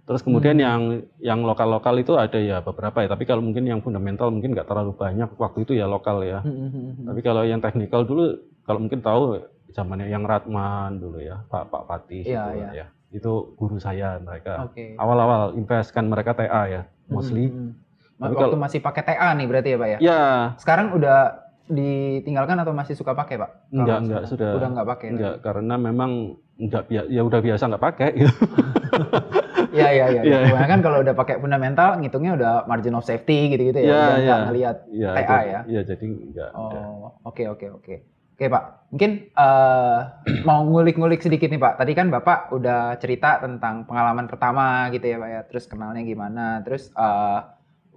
terus 0.07 0.23
kemudian 0.23 0.55
Hmm. 0.55 0.63
yang 0.63 0.81
yang 1.19 1.39
lokal 1.43 1.67
lokal 1.69 1.95
itu 1.95 2.15
ada 2.15 2.39
ya 2.39 2.57
beberapa 2.59 3.03
ya 3.03 3.07
tapi 3.07 3.23
kalau 3.23 3.43
mungkin 3.43 3.67
yang 3.67 3.79
fundamental 3.79 4.31
mungkin 4.31 4.55
nggak 4.55 4.65
terlalu 4.65 4.95
banyak 4.95 5.27
waktu 5.35 5.59
itu 5.61 5.75
ya 5.75 5.83
lokal 5.85 6.23
ya 6.23 6.39
Hmm, 6.39 6.47
hmm, 6.49 6.69
hmm, 6.69 6.83
hmm. 6.93 7.05
tapi 7.05 7.19
kalau 7.21 7.43
yang 7.43 7.59
teknikal 7.59 8.01
dulu 8.01 8.31
kalau 8.63 8.79
mungkin 8.79 8.99
tahu 8.99 9.43
zamannya 9.69 10.07
yang 10.07 10.23
Ratman 10.23 10.95
dulu 10.97 11.19
ya 11.19 11.43
Pak 11.45 11.67
Pak 11.67 11.83
Patih 11.85 12.23
Iya, 12.23 12.43
itu 12.45 12.55
iya. 12.57 12.69
ya 12.73 12.85
itu 13.09 13.31
guru 13.53 13.77
saya 13.77 14.15
mereka 14.17 14.63
Oke. 14.63 14.95
awal-awal 14.95 15.51
invest 15.53 15.91
kan 15.91 16.03
mereka 16.03 16.31
TA 16.33 16.63
ya 16.65 16.81
mostly 17.07 17.47
Hmm. 17.47 17.75
Tapi 18.17 18.33
Waktu 18.33 18.49
kalau- 18.49 18.57
masih 18.57 18.79
pakai 18.81 19.03
TA 19.05 19.29
nih 19.31 19.45
berarti 19.45 19.69
ya 19.69 19.77
Pak 19.77 19.89
ya? 19.89 19.97
ya 20.01 20.21
Sekarang 20.57 20.89
udah 20.89 21.46
ditinggalkan 21.67 22.57
atau 22.59 22.71
masih 22.71 22.95
suka 22.95 23.11
pakai 23.13 23.35
Pak? 23.37 23.49
Kalau 23.69 23.83
Enggak, 23.83 23.99
enggak, 24.03 24.21
sudah. 24.27 24.51
Udah 24.55 24.69
nggak 24.73 24.87
pakai. 24.87 25.07
enggak 25.13 25.35
karena 25.43 25.75
memang 25.75 26.11
enggak 26.57 26.83
ya 26.89 27.21
udah 27.21 27.39
biasa 27.43 27.63
nggak 27.69 27.83
pakai 27.83 28.09
gitu. 28.17 28.33
Iya 29.67 29.89
iya 29.93 30.05
iya. 30.09 30.21
Iya, 30.23 30.37
iya. 30.41 30.49
Kebanyakan 30.53 30.79
kalau 30.81 30.97
udah 31.03 31.13
pakai 31.13 31.35
fundamental 31.43 31.89
ngitungnya 31.99 32.31
udah 32.39 32.53
margin 32.65 32.95
of 32.97 33.05
safety 33.05 33.51
gitu-gitu 33.51 33.79
ya. 33.83 33.85
Iya, 33.85 33.93
udah 33.93 34.07
iya. 34.17 34.25
nggak 34.25 34.41
ngelihat 34.47 34.77
Iya, 34.89 35.09
TA 35.13 35.39
ya. 35.43 35.59
Iya, 35.67 35.81
jadi 35.85 36.05
enggak. 36.07 36.49
enggak. 36.55 36.83
Oh, 36.87 37.11
oke 37.27 37.43
oke 37.51 37.67
oke. 37.77 37.95
Oke 38.37 38.53
Pak, 38.53 38.63
mungkin 38.93 39.11
eh, 39.33 39.99
mau 40.45 40.61
ngulik-ngulik 40.61 41.25
sedikit 41.25 41.49
nih 41.49 41.57
Pak. 41.57 41.81
Tadi 41.81 41.91
kan 41.97 42.13
Bapak 42.13 42.53
udah 42.53 42.93
cerita 43.01 43.41
tentang 43.41 43.89
pengalaman 43.89 44.29
pertama 44.29 44.85
gitu 44.93 45.09
ya 45.09 45.17
Pak 45.17 45.29
ya. 45.29 45.41
Terus 45.49 45.65
kenalnya 45.65 46.05
gimana. 46.05 46.61
Terus 46.61 46.93
eh, 46.93 47.39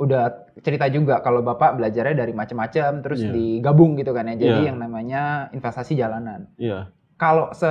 udah 0.00 0.48
cerita 0.64 0.88
juga 0.88 1.20
kalau 1.20 1.44
Bapak 1.44 1.76
belajarnya 1.76 2.24
dari 2.24 2.32
macam-macam. 2.32 3.04
Terus 3.04 3.20
Iya. 3.20 3.32
digabung 3.36 4.00
gitu 4.00 4.16
kan 4.16 4.32
ya. 4.32 4.34
Jadi 4.40 4.60
Iya. 4.64 4.68
yang 4.72 4.78
namanya 4.80 5.22
investasi 5.52 5.92
jalanan. 5.94 6.48
Iya. 6.56 6.88
Kalau 7.20 7.52
se 7.52 7.68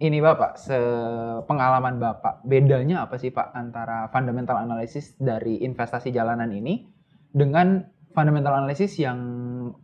ini 0.00 0.18
Bapak, 0.18 0.56
se 0.58 0.74
pengalaman 1.46 2.00
Bapak, 2.00 2.42
bedanya 2.42 3.04
apa 3.06 3.20
sih 3.20 3.30
Pak 3.30 3.52
antara 3.52 4.08
fundamental 4.10 4.58
analysis 4.58 5.14
dari 5.20 5.60
investasi 5.60 6.08
jalanan 6.10 6.50
ini 6.50 6.88
dengan 7.30 7.84
fundamental 8.10 8.64
analysis 8.64 8.96
yang 8.98 9.20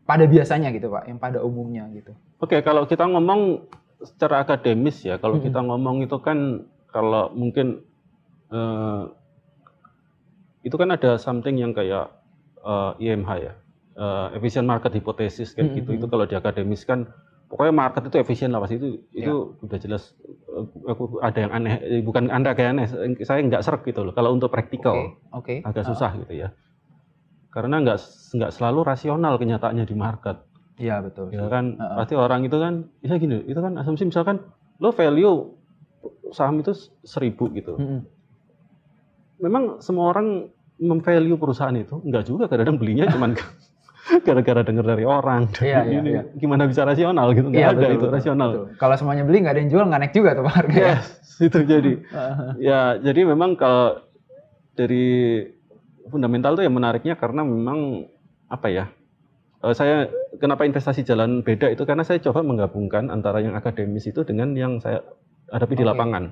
pada 0.03 0.27
biasanya 0.27 0.75
gitu 0.75 0.91
Pak, 0.91 1.07
yang 1.07 1.21
pada 1.23 1.45
umumnya 1.45 1.87
gitu. 1.95 2.11
Oke, 2.43 2.59
kalau 2.65 2.89
kita 2.89 3.07
ngomong 3.07 3.71
secara 4.03 4.43
akademis 4.43 5.05
ya, 5.07 5.21
kalau 5.23 5.39
Mm-mm. 5.39 5.47
kita 5.47 5.61
ngomong 5.63 5.97
itu 6.03 6.17
kan 6.19 6.65
kalau 6.91 7.31
mungkin 7.37 7.85
eh, 8.51 9.03
itu 10.67 10.75
kan 10.75 10.91
ada 10.91 11.15
something 11.15 11.55
yang 11.55 11.71
kayak 11.71 12.11
eh, 12.67 12.93
IMH 13.07 13.31
ya, 13.39 13.53
eh, 13.95 14.27
efficient 14.35 14.67
market 14.67 14.91
hypothesis 14.91 15.55
kayak 15.55 15.79
gitu. 15.79 15.95
Mm-mm. 15.95 15.99
Itu 16.03 16.07
kalau 16.11 16.27
di 16.27 16.35
akademis 16.35 16.83
kan 16.83 17.07
pokoknya 17.47 17.71
market 17.71 18.03
itu 18.11 18.19
efisien 18.19 18.51
lah 18.51 18.59
pasti 18.59 18.75
itu 18.83 18.89
itu 19.15 19.35
udah 19.63 19.79
jelas 19.79 20.11
eh, 20.51 20.67
aku 20.91 21.23
ada 21.23 21.39
yang 21.39 21.53
aneh, 21.55 21.75
eh, 21.79 22.03
bukan 22.03 22.27
anda 22.35 22.59
kayak 22.59 22.75
aneh, 22.75 22.87
saya 23.23 23.39
nggak 23.47 23.63
serak 23.63 23.87
gitu 23.87 24.03
loh. 24.03 24.11
Kalau 24.11 24.35
untuk 24.35 24.51
praktikal 24.51 25.15
Oke, 25.31 25.63
oke. 25.63 25.71
agak 25.71 25.87
Ah, 25.87 25.89
susah 25.95 26.11
gitu 26.19 26.35
ya, 26.35 26.49
karena 27.55 27.79
nggak 27.87 27.99
nggak 28.35 28.51
selalu 28.51 28.81
rasional 28.83 29.39
kenyataannya 29.39 29.87
di 29.87 29.95
market. 29.95 30.43
Iya 30.77 31.01
betul. 31.01 31.31
Ya 31.33 31.47
kan, 31.49 31.79
Heeh. 31.81 31.97
pasti 31.97 32.15
orang 32.19 32.45
itu 32.45 32.59
kan, 32.61 32.91
ya 33.01 33.17
gini, 33.17 33.41
itu 33.49 33.57
kan 33.57 33.79
asumsi 33.81 34.05
misalkan 34.11 34.43
lo 34.83 34.91
value 34.93 35.57
saham 36.37 36.61
itu 36.61 36.75
seribu 37.01 37.49
gitu. 37.55 37.79
Mm-mm. 37.81 38.05
Memang 39.41 39.81
semua 39.81 40.13
orang 40.13 40.49
memvalue 40.77 41.37
perusahaan 41.37 41.75
itu, 41.75 42.01
enggak 42.05 42.25
juga 42.29 42.47
kadang-kadang 42.47 42.79
belinya 42.81 43.05
cuman 43.15 43.33
gara-gara 44.23 44.63
dengar 44.63 44.87
dari 44.87 45.03
orang. 45.03 45.51
Iya, 45.59 45.83
iya, 45.83 45.99
Ini 45.99 46.11
iya. 46.15 46.23
Gimana 46.39 46.71
bisa 46.71 46.87
rasional 46.87 47.35
gitu? 47.35 47.51
Enggak 47.51 47.63
Iya, 47.63 47.69
ada 47.75 47.79
betul, 47.81 47.97
itu 47.99 48.07
rasional. 48.13 48.49
betul. 48.55 48.67
Kalau 48.79 48.95
semuanya 48.95 49.25
beli 49.27 49.39
nggak 49.43 49.55
ada 49.57 49.61
yang 49.67 49.71
jual, 49.73 49.85
nggak 49.91 50.01
naik 50.07 50.15
juga 50.15 50.31
tuh 50.39 50.45
Pak 50.47 50.55
harganya. 50.55 50.87
Yes, 50.95 51.07
itu 51.49 51.59
jadi. 51.67 51.93
Ya, 52.69 52.81
jadi 53.03 53.21
memang 53.27 53.59
kalau 53.59 54.05
dari 54.79 55.07
fundamental 56.07 56.55
tuh 56.55 56.63
yang 56.63 56.77
menariknya 56.77 57.19
karena 57.19 57.43
memang 57.43 58.07
apa 58.47 58.69
ya? 58.71 58.87
eh, 59.65 59.75
saya 59.75 60.07
kenapa 60.39 60.63
investasi 60.69 61.03
jalan 61.03 61.43
beda 61.43 61.73
itu 61.73 61.83
karena 61.83 62.05
saya 62.07 62.21
coba 62.23 62.45
menggabungkan 62.45 63.09
antara 63.11 63.41
yang 63.43 63.57
akademis 63.57 64.07
itu 64.07 64.23
dengan 64.23 64.53
yang 64.55 64.79
saya 64.79 65.03
hadapi 65.51 65.75
di 65.75 65.83
Oke. 65.83 65.91
lapangan. 65.91 66.25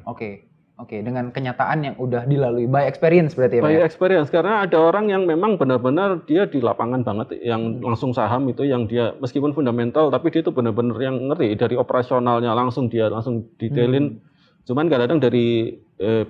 Oke, 0.74 0.98
oke. 0.98 1.06
Dengan 1.06 1.30
kenyataan 1.30 1.78
yang 1.80 1.94
udah 1.96 2.26
dilalui 2.26 2.66
by 2.66 2.84
experience 2.84 3.38
berarti 3.38 3.58
ya. 3.58 3.62
By 3.62 3.78
ya? 3.78 3.86
experience 3.86 4.28
karena 4.28 4.66
ada 4.66 4.74
orang 4.76 5.06
yang 5.06 5.22
memang 5.22 5.54
benar-benar 5.54 6.26
dia 6.26 6.44
di 6.44 6.58
lapangan 6.58 7.06
banget 7.06 7.38
yang 7.40 7.78
Hmm. 7.78 7.94
langsung 7.94 8.10
saham 8.10 8.50
itu 8.50 8.66
yang 8.66 8.90
dia 8.90 9.14
meskipun 9.16 9.54
fundamental 9.54 10.10
tapi 10.10 10.34
dia 10.34 10.42
itu 10.42 10.50
benar-benar 10.50 10.98
yang 10.98 11.16
ngerti 11.30 11.54
dari 11.54 11.74
operasionalnya 11.78 12.50
langsung 12.52 12.90
dia 12.90 13.06
langsung 13.06 13.46
detailin. 13.54 14.18
Hmm. 14.18 14.66
Cuman 14.66 14.90
kadang-kadang 14.90 15.20
dari 15.22 15.78
eh, 15.94 16.24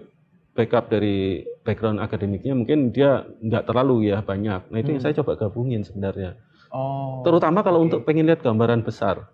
backup 0.54 0.86
dari 0.86 1.42
background 1.64 1.98
akademiknya 1.98 2.54
mungkin 2.54 2.92
dia 2.92 3.24
nggak 3.40 3.64
terlalu 3.66 4.12
ya 4.12 4.20
banyak. 4.20 4.70
Nah 4.70 4.78
itu 4.78 4.92
yang 4.92 5.00
Hmm. 5.00 5.08
saya 5.08 5.18
coba 5.24 5.40
gabungin 5.40 5.82
sebenarnya. 5.82 6.36
Oh. 6.68 7.22
Terutama 7.24 7.62
kalau 7.62 7.80
oke. 7.80 7.86
untuk 7.88 8.00
pengen 8.04 8.26
lihat 8.28 8.42
gambaran 8.42 8.84
besar. 8.84 9.33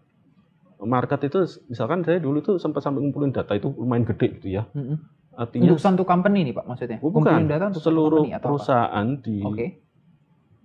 Market 0.83 1.21
itu 1.23 1.39
misalkan 1.67 2.01
saya 2.01 2.17
dulu 2.17 2.41
tuh 2.41 2.57
sempat 2.57 2.81
sampai 2.81 3.01
ngumpulin 3.01 3.31
data 3.31 3.53
itu 3.53 3.69
lumayan 3.71 4.05
gede 4.05 4.37
gitu 4.37 4.49
ya. 4.51 4.65
Mm-mm. 4.71 4.97
Artinya 5.33 5.65
Untuk 5.67 5.79
satu 5.79 6.03
company 6.03 6.43
nih 6.43 6.53
Pak 6.53 6.65
maksudnya? 6.65 6.99
Oh, 6.99 7.09
Kumpulin 7.09 7.25
bukan 7.37 7.43
data 7.47 7.65
untuk 7.69 7.83
seluruh 7.83 8.23
company 8.23 8.33
atau 8.33 8.41
apa? 8.41 8.49
perusahaan 8.51 9.07
di 9.19 9.37
Oke. 9.41 9.67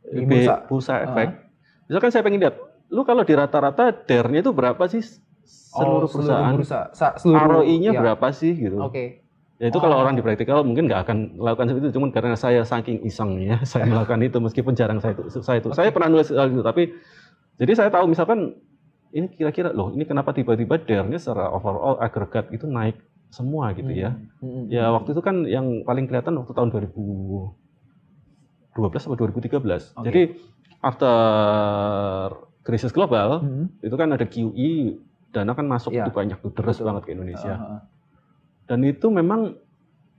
Di 0.06 0.22
B- 0.22 0.30
bursa. 0.30 0.56
bursa 0.66 0.94
Ah. 0.94 1.06
efek. 1.06 1.28
Misalkan 1.86 2.10
saya 2.10 2.22
pengen 2.22 2.40
lihat, 2.40 2.56
lu 2.88 3.02
kalau 3.02 3.22
di 3.22 3.34
rata-rata 3.34 3.94
DER-nya 4.02 4.40
itu 4.40 4.52
berapa 4.52 4.84
sih 4.86 5.02
seluruh 5.44 6.06
Oh, 6.06 6.12
perusahaan? 6.12 6.54
bursa. 6.54 6.80
Sa- 6.92 7.16
seluruh 7.16 7.62
ROI-nya 7.62 7.92
ya. 7.92 8.00
berapa 8.00 8.28
sih 8.30 8.54
gitu? 8.54 8.78
Oke. 8.78 9.22
Ya 9.56 9.68
itu 9.68 9.80
kalau 9.80 9.96
Oh. 9.96 10.02
orang 10.02 10.14
di 10.14 10.22
praktikal 10.22 10.62
mungkin 10.62 10.86
nggak 10.86 11.02
akan 11.02 11.18
melakukan 11.36 11.66
seperti 11.68 11.86
itu, 11.86 11.94
cuman 11.96 12.10
karena 12.10 12.36
saya 12.36 12.62
saking 12.62 13.00
isengnya 13.02 13.64
saya 13.66 13.84
melakukan 13.86 14.20
itu 14.22 14.38
meskipun 14.38 14.74
jarang 14.74 14.98
saya 14.98 15.12
itu 15.14 15.32
saya 15.40 15.60
itu. 15.60 15.72
Saya 15.72 15.90
pernah 15.90 16.10
nulis 16.10 16.28
hal 16.28 16.48
itu 16.50 16.60
tapi 16.60 16.92
jadi 17.56 17.72
saya 17.74 17.90
tahu 17.90 18.06
misalkan 18.06 18.60
ini 19.16 19.32
kira-kira 19.32 19.72
loh 19.72 19.96
ini 19.96 20.04
kenapa 20.04 20.36
tiba-tiba 20.36 20.76
DER-nya 20.76 21.16
secara 21.16 21.48
overall 21.48 21.96
agregat 21.98 22.52
itu 22.52 22.68
naik 22.68 23.00
semua 23.32 23.72
gitu 23.72 23.88
ya. 23.90 24.20
Hmm. 24.44 24.68
Ya 24.68 24.92
waktu 24.92 25.16
itu 25.16 25.22
kan 25.24 25.48
yang 25.48 25.84
paling 25.84 26.06
kelihatan 26.06 26.36
waktu 26.36 26.52
tahun 26.52 26.70
2012 26.72 27.56
atau 28.76 29.16
2013. 29.16 29.96
Oke. 29.96 30.04
Jadi 30.04 30.22
after 30.80 31.16
krisis 32.62 32.92
global 32.92 33.40
Hmm. 33.40 33.66
itu 33.80 33.96
kan 33.96 34.12
ada 34.12 34.26
QE 34.26 35.00
dana 35.32 35.52
kan 35.52 35.68
masuk 35.68 35.92
Iya. 35.92 36.08
itu 36.08 36.12
banyak 36.12 36.38
tuh 36.40 36.52
deras 36.52 36.76
Betul. 36.80 36.88
banget 36.88 37.02
ke 37.04 37.12
Indonesia. 37.12 37.54
Ah, 37.56 37.60
ah, 37.60 37.72
ah. 37.76 37.82
Dan 38.66 38.80
itu 38.84 39.08
memang 39.08 39.56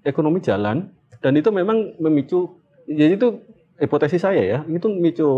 ekonomi 0.04 0.38
jalan 0.40 0.88
dan 1.20 1.32
itu 1.34 1.48
memang 1.50 1.96
memicu 1.98 2.60
jadi 2.86 3.18
itu 3.18 3.42
hipotesis 3.76 4.22
saya 4.22 4.40
ya, 4.40 4.58
itu 4.70 4.86
memicu 4.86 5.28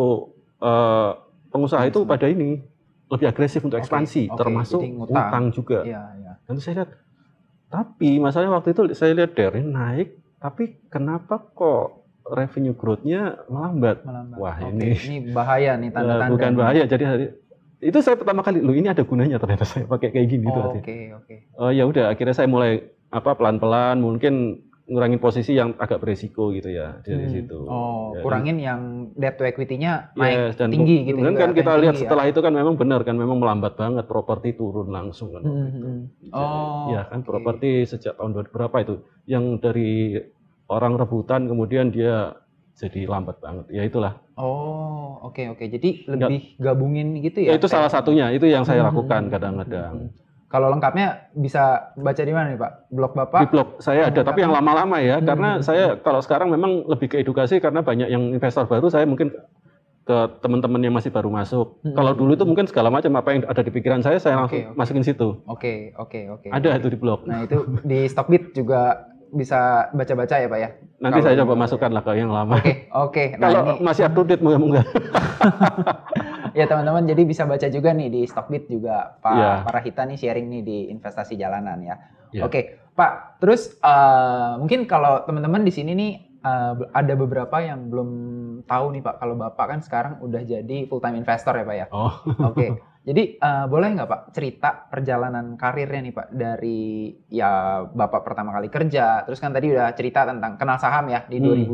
eh, 0.60 1.10
pengusaha 1.48 1.86
itu 1.88 2.04
pada 2.04 2.28
ini 2.28 2.60
lebih 3.08 3.26
agresif 3.26 3.60
untuk 3.60 3.78
ekspansi 3.78 4.28
oke, 4.28 4.36
termasuk 4.36 4.78
jadi 4.78 4.88
ngutang. 4.92 5.16
utang 5.24 5.44
juga. 5.50 5.78
Iya, 5.80 6.02
iya. 6.14 6.32
Dan 6.44 6.56
saya 6.58 6.74
lihat, 6.78 6.90
tapi 7.68 8.16
masalahnya 8.16 8.52
waktu 8.54 8.68
itu 8.70 8.92
saya 8.92 9.12
lihat 9.14 9.32
dari 9.32 9.60
naik, 9.60 10.08
tapi 10.38 10.64
kenapa 10.86 11.40
kok 11.40 12.04
revenue 12.26 12.72
growth-nya 12.72 13.44
melambat? 13.46 14.02
Melambat. 14.02 14.36
Wah, 14.36 14.56
Oke, 14.58 14.76
ini- 14.76 14.96
ini 14.98 15.16
bahaya 15.30 15.74
nih 15.74 15.88
Eh, 15.88 15.92
tanda-tanda. 15.96 16.28
bukan 16.30 16.50
nih. 16.50 16.58
bahaya. 16.58 16.82
Jadi 16.84 17.04
hari 17.04 17.24
itu 17.80 17.98
saya 17.98 18.14
pertama 18.14 18.40
kali, 18.42 18.58
lu 18.58 18.72
ini 18.72 18.86
ada 18.86 19.00
gunanya 19.00 19.36
ternyata 19.36 19.64
saya 19.70 19.84
pakai 19.84 20.08
kayak 20.10 20.28
gini 20.28 20.44
itu 20.44 20.58
Oh. 20.58 20.72
Oke, 20.74 20.96
oke. 21.14 21.34
Oh 21.56 21.70
ya 21.70 21.84
udah, 21.84 22.08
akhirnya 22.08 22.34
saya 22.34 22.46
mulai 22.46 22.80
apa 23.08 23.32
pelan-pelan 23.32 23.96
mungkin 23.98 24.60
ngurangin 24.88 25.20
posisi 25.20 25.52
yang 25.52 25.76
agak 25.76 26.00
beresiko 26.00 26.48
gitu 26.48 26.68
ya 26.68 26.96
dari 27.00 27.28
Hmm. 27.28 27.34
situ. 27.34 27.58
Oh, 27.62 28.16
Ya, 28.16 28.24
kurangin 28.24 28.56
yang 28.56 28.80
debt 29.12 29.36
to 29.36 29.44
equity-nya 29.44 30.10
Yes, 30.10 30.18
naik 30.18 30.36
dan 30.56 30.68
tinggi 30.72 30.96
gitu. 31.04 31.14
kemudian 31.14 31.36
kan 31.36 31.50
atau 31.50 31.56
kita 31.56 31.72
lihat 31.74 31.84
tinggi 31.92 32.00
ya. 32.00 32.08
setelah 32.08 32.24
itu 32.24 32.40
kan 32.40 32.52
memang 32.52 32.74
benar 32.74 33.00
kan 33.02 33.14
memang 33.14 33.36
melambat 33.36 33.76
banget 33.76 34.04
properti 34.04 34.56
turun 34.56 34.88
langsung 34.88 35.28
kan. 35.30 35.44
Hmm, 35.44 35.52
hmm, 35.52 35.68
itu. 35.68 35.86
hmm. 35.86 36.00
Jadi, 36.24 36.32
Oh, 36.34 36.86
ya 36.88 37.00
kan 37.04 37.20
oke. 37.20 37.26
properti 37.26 37.70
sejak 37.84 38.16
tahun 38.16 38.32
2000 38.32 38.48
berapa 38.48 38.76
itu 38.80 38.94
yang 39.24 39.44
dari 39.58 40.16
orang 40.66 40.96
rebutan 40.96 41.44
kemudian 41.44 41.88
dia 41.88 42.32
jadi 42.74 43.04
lambat 43.04 43.38
banget. 43.38 43.68
Ya 43.68 43.82
itulah. 43.82 44.24
Oh, 44.36 45.20
oke 45.22 45.50
oke. 45.50 45.64
Jadi 45.66 46.06
lebih 46.06 46.56
gabungin 46.56 47.18
gitu 47.18 47.42
Ya, 47.42 47.52
ya? 47.52 47.58
itu 47.58 47.66
salah 47.66 47.90
satunya. 47.90 48.30
Itu 48.30 48.46
yang 48.46 48.62
saya 48.62 48.82
lakukan 48.82 49.28
kadang-kadang. 49.28 50.08
hmm. 50.08 50.27
Kalau 50.48 50.72
lengkapnya 50.72 51.28
bisa 51.36 51.92
baca 51.92 52.22
di 52.24 52.32
mana 52.32 52.48
nih 52.48 52.56
Pak? 52.56 52.72
Blog 52.88 53.12
Bapak? 53.12 53.40
Di 53.44 53.48
blog 53.52 53.68
saya 53.84 54.08
ada, 54.08 54.24
tapi 54.24 54.40
yang 54.40 54.56
lama-lama 54.56 54.96
ya, 54.96 55.20
Hmm, 55.20 55.28
karena 55.28 55.50
saya 55.60 56.00
kalau 56.00 56.24
sekarang 56.24 56.48
memang 56.48 56.88
lebih 56.88 57.12
ke 57.12 57.20
edukasi 57.20 57.60
karena 57.60 57.84
banyak 57.84 58.08
yang 58.08 58.32
investor 58.32 58.64
baru, 58.64 58.88
saya 58.88 59.04
mungkin 59.04 59.28
ke 60.08 60.16
teman-teman 60.40 60.80
yang 60.80 60.96
masih 60.96 61.12
baru 61.12 61.28
masuk. 61.28 61.84
Hmm, 61.84 61.92
Kalau 61.92 62.16
dulu 62.16 62.32
itu 62.32 62.48
mungkin 62.48 62.64
segala 62.64 62.88
macam 62.88 63.12
apa 63.20 63.28
yang 63.28 63.44
ada 63.44 63.60
di 63.60 63.68
pikiran 63.68 64.00
saya, 64.00 64.16
saya 64.16 64.40
langsung 64.40 64.64
Oke, 64.64 64.72
oke. 64.72 64.78
masukin 64.80 65.04
situ. 65.04 65.28
Oke, 65.44 65.92
oke, 66.00 66.20
oke. 66.32 66.48
Ada 66.48 66.68
oke. 66.72 66.78
itu 66.80 66.88
di 66.88 66.98
blog. 66.98 67.20
Nah, 67.28 67.44
itu 67.44 67.56
di 67.84 68.08
Stockbit 68.08 68.56
juga 68.56 69.04
bisa 69.28 69.92
baca-baca 69.92 70.40
ya, 70.40 70.48
Pak 70.48 70.60
ya? 70.64 70.68
Nanti 71.04 71.20
kalau 71.20 71.26
saya 71.28 71.40
coba 71.44 71.54
masukkan 71.60 71.90
lah 71.92 72.00
ke 72.00 72.12
yang 72.16 72.32
lama. 72.32 72.56
Oke, 72.56 72.88
oke. 72.88 73.24
Nah, 73.36 73.52
Kalau 73.52 73.60
ini 73.68 73.84
masih 73.84 74.02
up 74.08 74.16
to 74.16 74.22
date 74.24 74.40
moga-moga. 74.40 74.80
ya 76.58 76.66
teman-teman 76.66 77.06
jadi 77.06 77.22
bisa 77.22 77.46
baca 77.46 77.68
juga 77.68 77.94
nih 77.94 78.10
di 78.10 78.20
Stockbit 78.24 78.66
juga 78.66 79.14
Pak 79.16 79.32
Iya. 79.32 79.50
Parahita 79.62 80.02
nih 80.02 80.18
sharing 80.18 80.46
nih 80.48 80.62
di 80.62 80.78
investasi 80.90 81.34
jalanan 81.34 81.78
ya. 81.80 81.94
Iya. 82.30 82.42
Oke, 82.42 82.60
Pak. 82.92 83.38
Terus 83.38 83.78
eh, 83.78 84.52
mungkin 84.56 84.82
kalau 84.84 85.22
teman-teman 85.22 85.62
di 85.62 85.70
sini 85.70 85.94
nih 85.94 86.12
eh, 86.40 86.72
ada 86.92 87.14
beberapa 87.14 87.56
yang 87.58 87.86
belum 87.86 88.10
tahu 88.64 88.86
nih 88.90 89.02
Pak 89.02 89.14
kalau 89.16 89.34
Bapak 89.34 89.66
kan 89.68 89.80
sekarang 89.80 90.12
udah 90.18 90.42
jadi 90.42 90.84
full 90.84 90.98
time 90.98 91.16
investor 91.16 91.54
ya 91.54 91.62
Pak 91.62 91.76
ya. 91.76 91.86
Oh, 91.88 92.10
Oke. 92.50 92.74
Jadi 93.00 93.22
eh, 93.34 93.64
boleh 93.64 93.88
nggak 93.94 94.04
Pak 94.06 94.22
cerita 94.32 94.84
perjalanan 94.84 95.54
karirnya 95.54 96.00
nih 96.02 96.12
Pak 96.12 96.28
dari 96.28 96.80
ya 97.30 97.50
Bapak 97.86 98.20
pertama 98.20 98.52
kali 98.52 98.68
kerja, 98.68 99.22
terus 99.22 99.38
kan 99.38 99.48
tadi 99.48 99.70
udah 99.70 99.94
cerita 99.94 100.26
tentang 100.26 100.58
kenal 100.58 100.76
saham 100.76 101.06
ya 101.06 101.22
di 101.24 101.38
Hmm. 101.38 101.64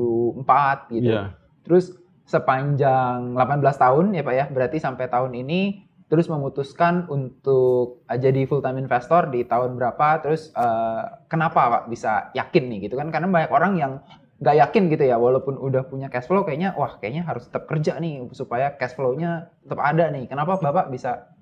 2004 0.44 0.92
gitu. 0.92 1.10
iya. 1.10 1.34
Terus 1.64 2.03
sepanjang 2.24 3.36
18 3.36 3.60
tahun 3.60 4.04
ya 4.16 4.22
Pak 4.24 4.34
ya, 4.34 4.44
berarti 4.48 4.78
sampai 4.80 5.06
tahun 5.12 5.32
ini 5.36 5.84
terus 6.08 6.28
memutuskan 6.28 7.08
untuk 7.08 8.04
eh, 8.08 8.20
jadi 8.20 8.44
full 8.44 8.60
time 8.60 8.80
investor 8.80 9.28
di 9.28 9.44
tahun 9.44 9.76
berapa, 9.76 10.24
terus 10.24 10.52
eh, 10.56 11.02
kenapa 11.28 11.60
Pak 11.68 11.82
bisa 11.92 12.32
yakin 12.32 12.64
nih 12.72 12.78
gitu 12.88 12.96
kan? 12.96 13.12
Karena 13.12 13.28
banyak 13.28 13.52
orang 13.52 13.72
yang 13.76 13.92
nggak 14.40 14.56
yakin 14.68 14.82
gitu 14.92 15.04
ya, 15.08 15.16
walaupun 15.16 15.56
udah 15.56 15.88
punya 15.88 16.12
cash 16.12 16.26
flow 16.28 16.44
kayaknya 16.44 16.74
wah 16.74 16.98
kayaknya 16.98 17.24
harus 17.24 17.48
tetap 17.48 17.70
kerja 17.70 17.96
nih 18.02 18.28
supaya 18.34 18.74
cash 18.76 18.96
flow-nya 18.96 19.52
tetap 19.64 19.80
ada 19.80 20.08
nih. 20.10 20.28
Kenapa 20.28 20.60
Bapak 20.60 20.88
bisa 20.92 21.34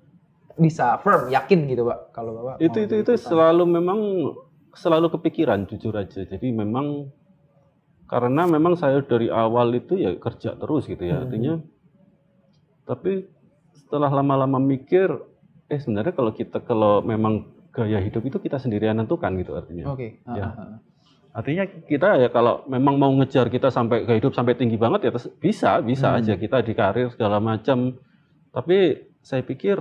bisa 0.53 1.01
firm, 1.01 1.33
yakin 1.33 1.65
gitu 1.65 1.89
Pak 1.89 2.13
kalau 2.13 2.31
Bapak 2.37 2.61
itu 2.61 2.85
itu 2.85 2.95
itu 3.01 3.13
selalu 3.17 3.65
memang 3.65 3.99
selalu 4.73 5.09
kepikiran 5.17 5.65
jujur 5.69 5.93
aja 5.97 6.25
jadi 6.25 6.47
memang 6.53 7.09
karena 8.05 8.45
memang 8.45 8.75
saya 8.75 8.99
dari 9.01 9.27
awal 9.27 9.73
itu 9.73 9.95
ya 9.95 10.13
kerja 10.15 10.53
terus 10.53 10.85
gitu 10.85 11.01
ya 11.01 11.17
Hmm. 11.17 11.23
artinya 11.25 11.53
tapi 12.83 13.25
setelah 13.73 14.11
lama-lama 14.11 14.59
mikir 14.59 15.07
eh 15.67 15.79
sebenarnya 15.79 16.13
kalau 16.13 16.31
kita 16.31 16.59
kalau 16.61 16.99
memang 17.01 17.47
gaya 17.71 17.97
hidup 17.97 18.21
itu 18.21 18.37
kita 18.37 18.59
sendiri 18.59 18.85
yang 18.85 18.99
nentukan 18.99 19.33
gitu 19.35 19.55
artinya 19.55 19.89
Oke. 19.89 20.21
ah, 20.27 20.35
Ya. 20.35 20.45
ah, 20.45 20.53
ah. 20.53 20.77
artinya 21.33 21.63
kita 21.65 22.21
ya 22.21 22.29
kalau 22.29 22.61
memang 22.67 22.99
mau 22.99 23.09
ngejar 23.17 23.49
kita 23.49 23.73
sampai 23.73 24.05
gaya 24.05 24.19
hidup 24.19 24.35
sampai 24.35 24.53
tinggi 24.53 24.77
banget 24.77 25.07
ya 25.07 25.11
bisa 25.39 25.81
bisa 25.81 26.13
Hmm. 26.13 26.19
aja 26.21 26.33
kita 26.35 26.61
di 26.61 26.73
karir 26.75 27.09
segala 27.09 27.39
macam 27.41 27.97
tapi 28.53 28.99
saya 29.23 29.41
pikir 29.41 29.79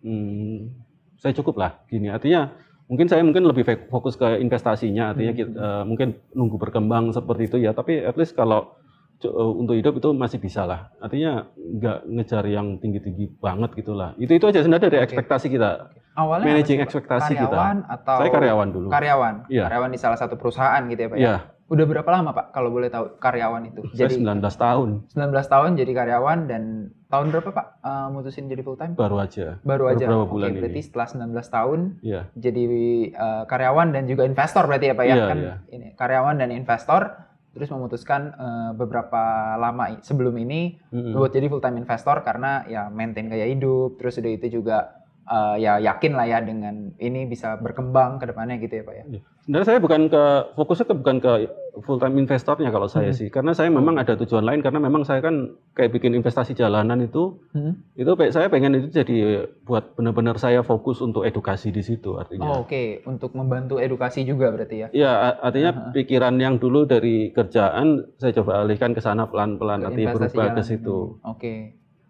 hmm, 0.00 0.72
saya 1.18 1.34
cukup 1.34 1.58
lah 1.58 1.82
gini 1.84 2.08
artinya 2.08 2.54
mungkin 2.88 3.06
saya 3.06 3.20
mungkin 3.20 3.44
lebih 3.44 3.62
fokus 3.86 4.16
ke 4.16 4.36
investasinya 4.38 5.12
artinya 5.12 5.30
Hmm. 5.30 5.38
kita, 5.38 5.52
eh, 5.54 5.82
mungkin 5.84 6.08
nunggu 6.32 6.56
berkembang 6.56 7.12
seperti 7.12 7.46
itu 7.46 7.56
ya 7.58 7.70
tapi 7.70 8.00
at 8.00 8.16
least 8.16 8.32
kalau 8.32 8.74
eh, 9.18 9.28
untuk 9.28 9.74
hidup 9.74 9.94
itu 9.94 10.08
masih 10.12 10.38
bisa 10.38 10.62
lah 10.62 10.88
artinya 10.98 11.46
nggak 11.54 11.98
ngejar 12.06 12.44
yang 12.46 12.78
tinggi 12.78 12.98
tinggi 12.98 13.26
banget 13.36 13.74
gitulah 13.74 14.16
itu 14.16 14.30
itu 14.30 14.44
aja 14.44 14.62
sebenarnya 14.62 14.84
dari 14.86 14.98
Oke. 14.98 15.06
ekspektasi 15.06 15.46
kita 15.48 15.70
Awalnya 16.14 16.46
managing 16.48 16.80
ekspektasi 16.80 17.32
kita. 17.32 17.46
karyawan 17.46 17.78
atau 17.86 18.16
saya 18.16 18.30
karyawan 18.32 18.68
dulu 18.68 18.86
karyawan, 18.88 19.34
Iya. 19.46 19.64
karyawan 19.66 19.90
di 19.90 19.98
salah 19.98 20.16
satu 20.16 20.34
perusahaan 20.34 20.82
gitu 20.86 20.98
ya 20.98 21.08
Pak 21.08 21.16
ya. 21.16 21.22
ya 21.22 21.36
Udah 21.68 21.84
berapa 21.84 22.08
lama 22.08 22.32
Pak 22.32 22.46
kalau 22.50 22.68
boleh 22.68 22.88
tahu 22.88 23.16
karyawan 23.16 23.60
itu? 23.66 23.84
saya 23.90 24.08
Jadi 24.08 24.24
19 24.24 24.40
tahun 24.56 24.88
19 25.06 25.20
tahun 25.44 25.70
jadi 25.76 25.92
karyawan 25.94 26.38
dan 26.44 26.62
tahun 27.06 27.28
berapa 27.28 27.50
Pak 27.50 27.66
eh, 27.78 28.06
mutusin 28.08 28.46
jadi 28.46 28.60
full 28.60 28.74
time? 28.74 28.92
baru 28.94 29.20
aja 29.20 29.60
Baru 29.62 29.84
baru 29.84 29.92
aja. 29.92 30.04
berapa 30.06 30.24
Oke, 30.24 30.32
bulan 30.32 30.48
berarti 30.54 30.72
ini. 30.74 30.82
setelah 30.82 31.06
19 31.06 31.28
tahun 31.50 31.80
Iya. 32.00 32.20
jadi 32.34 32.62
eh, 33.06 33.42
karyawan 33.44 33.88
dan 33.90 34.02
juga 34.04 34.24
investor 34.24 34.64
berarti 34.64 34.86
ya 34.86 34.94
Pak 34.94 35.04
ya 35.04 35.14
Iya, 35.14 35.24
kan 35.26 35.38
iya. 35.38 35.54
ini 35.68 35.86
karyawan 35.92 36.36
dan 36.36 36.50
investor 36.50 37.02
terus 37.50 37.68
memutuskan 37.68 38.22
eh, 38.30 38.70
beberapa 38.72 39.22
lama 39.54 40.00
sebelum 40.00 40.36
ini 40.36 40.80
Mm-mm. 40.88 41.12
buat 41.12 41.28
jadi 41.28 41.46
full 41.46 41.60
time 41.60 41.78
investor 41.78 42.20
karena 42.20 42.64
ya 42.64 42.88
maintain 42.88 43.26
gaya 43.26 43.44
hidup 43.44 43.96
terus 43.96 44.16
udah 44.16 44.30
itu 44.30 44.48
juga 44.54 44.97
eh, 45.28 45.56
ya 45.60 45.76
yakin 45.78 46.12
lah 46.12 46.24
ya 46.24 46.38
dengan 46.40 46.96
ini 46.96 47.24
bisa 47.24 47.54
berkembang 47.56 48.16
ke 48.16 48.26
depannya 48.26 48.56
gitu 48.56 48.74
ya 48.74 48.82
Pak 48.82 48.94
ya. 48.94 49.04
Sebenarnya 49.38 49.66
saya 49.66 49.78
bukan 49.78 50.08
ke 50.08 50.24
fokusnya 50.54 50.84
ke 50.84 50.94
bukan 50.94 51.16
ke 51.18 51.32
full 51.80 51.96
time 51.96 52.16
investornya 52.16 52.68
kalau 52.68 52.84
saya 52.84 53.08
Hmm. 53.08 53.16
sih, 53.16 53.28
karena 53.28 53.52
saya 53.52 53.68
memang 53.68 53.96
ada 53.96 54.12
tujuan 54.14 54.42
lain 54.42 54.60
karena 54.60 54.76
memang 54.76 55.02
saya 55.02 55.20
kan 55.20 55.52
kayak 55.72 55.88
bikin 55.90 56.12
investasi 56.12 56.52
jalanan 56.52 57.00
itu, 57.00 57.40
Hmm. 57.52 57.80
itu 57.94 58.08
saya 58.28 58.48
pengen 58.48 58.76
itu 58.76 58.88
jadi 58.90 59.16
buat 59.62 59.94
benar-benar 59.94 60.36
saya 60.36 60.60
fokus 60.60 61.00
untuk 61.00 61.24
edukasi 61.24 61.68
di 61.70 61.80
situ 61.80 62.12
Oh, 62.12 62.20
artinya. 62.20 62.60
Oke, 62.60 63.00
untuk 63.04 63.32
membantu 63.32 63.78
edukasi 63.78 64.24
juga 64.24 64.48
berarti 64.48 64.76
ya. 64.78 64.88
Ya 64.92 65.12
a- 65.14 65.38
artinya 65.42 65.70
Aha. 65.72 65.90
pikiran 65.92 66.36
yang 66.36 66.56
dulu 66.56 66.84
dari 66.84 67.30
kerjaan 67.30 68.04
saya 68.16 68.32
coba 68.34 68.60
alihkan 68.60 68.92
ke 68.92 69.00
sana 69.00 69.24
pelan-pelan, 69.24 69.80
investasi 69.86 70.34
berubah 70.34 70.56
ke 70.56 70.62
situ. 70.62 70.98
Hmm, 71.16 71.32
Oke. 71.32 71.54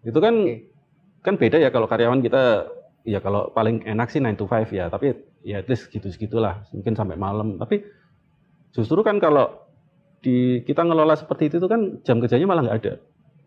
Itu 0.01 0.17
kan 0.17 0.33
Oke. 0.33 0.71
kan 1.19 1.35
beda 1.35 1.55
ya 1.55 1.69
kalau 1.69 1.85
karyawan 1.85 2.19
kita 2.19 2.67
ya 3.03 3.19
kalau 3.19 3.49
paling 3.49 3.83
enak 3.83 4.07
sih 4.07 4.19
9 4.19 4.35
to 4.35 4.45
5 4.45 4.69
ya 4.69 4.87
tapi 4.87 5.13
ya 5.41 5.59
at 5.59 5.67
least 5.67 5.87
gitu-segitulah 5.87 6.63
mungkin 6.69 6.93
sampai 6.93 7.15
malam 7.15 7.55
tapi 7.55 7.83
justru 8.69 8.99
kan 8.99 9.17
kalau 9.17 9.49
di 10.19 10.61
kita 10.61 10.83
ngelola 10.83 11.15
seperti 11.15 11.47
itu 11.47 11.57
tuh 11.57 11.65
kan 11.65 12.01
jam 12.01 12.19
kerjanya 12.19 12.45
malah 12.45 12.63
nggak 12.63 12.79
ada 12.79 12.93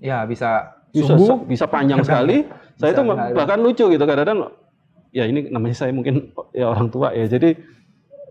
Ya 0.02 0.24
bisa 0.24 0.74
bisa 0.90 1.14
subuh. 1.14 1.44
bisa 1.44 1.64
panjang 1.64 2.02
sekali 2.06 2.42
saya 2.74 2.90
Bisa 2.90 2.96
itu 2.96 3.00
nggak 3.02 3.18
ada. 3.22 3.36
bahkan 3.36 3.58
lucu 3.60 3.84
gitu 3.86 4.02
kadang-kadang 4.02 4.50
ya 5.10 5.24
ini 5.24 5.46
namanya 5.46 5.76
saya 5.76 5.92
mungkin 5.92 6.32
ya 6.50 6.66
orang 6.66 6.88
tua 6.88 7.12
ya 7.12 7.28
jadi 7.28 7.54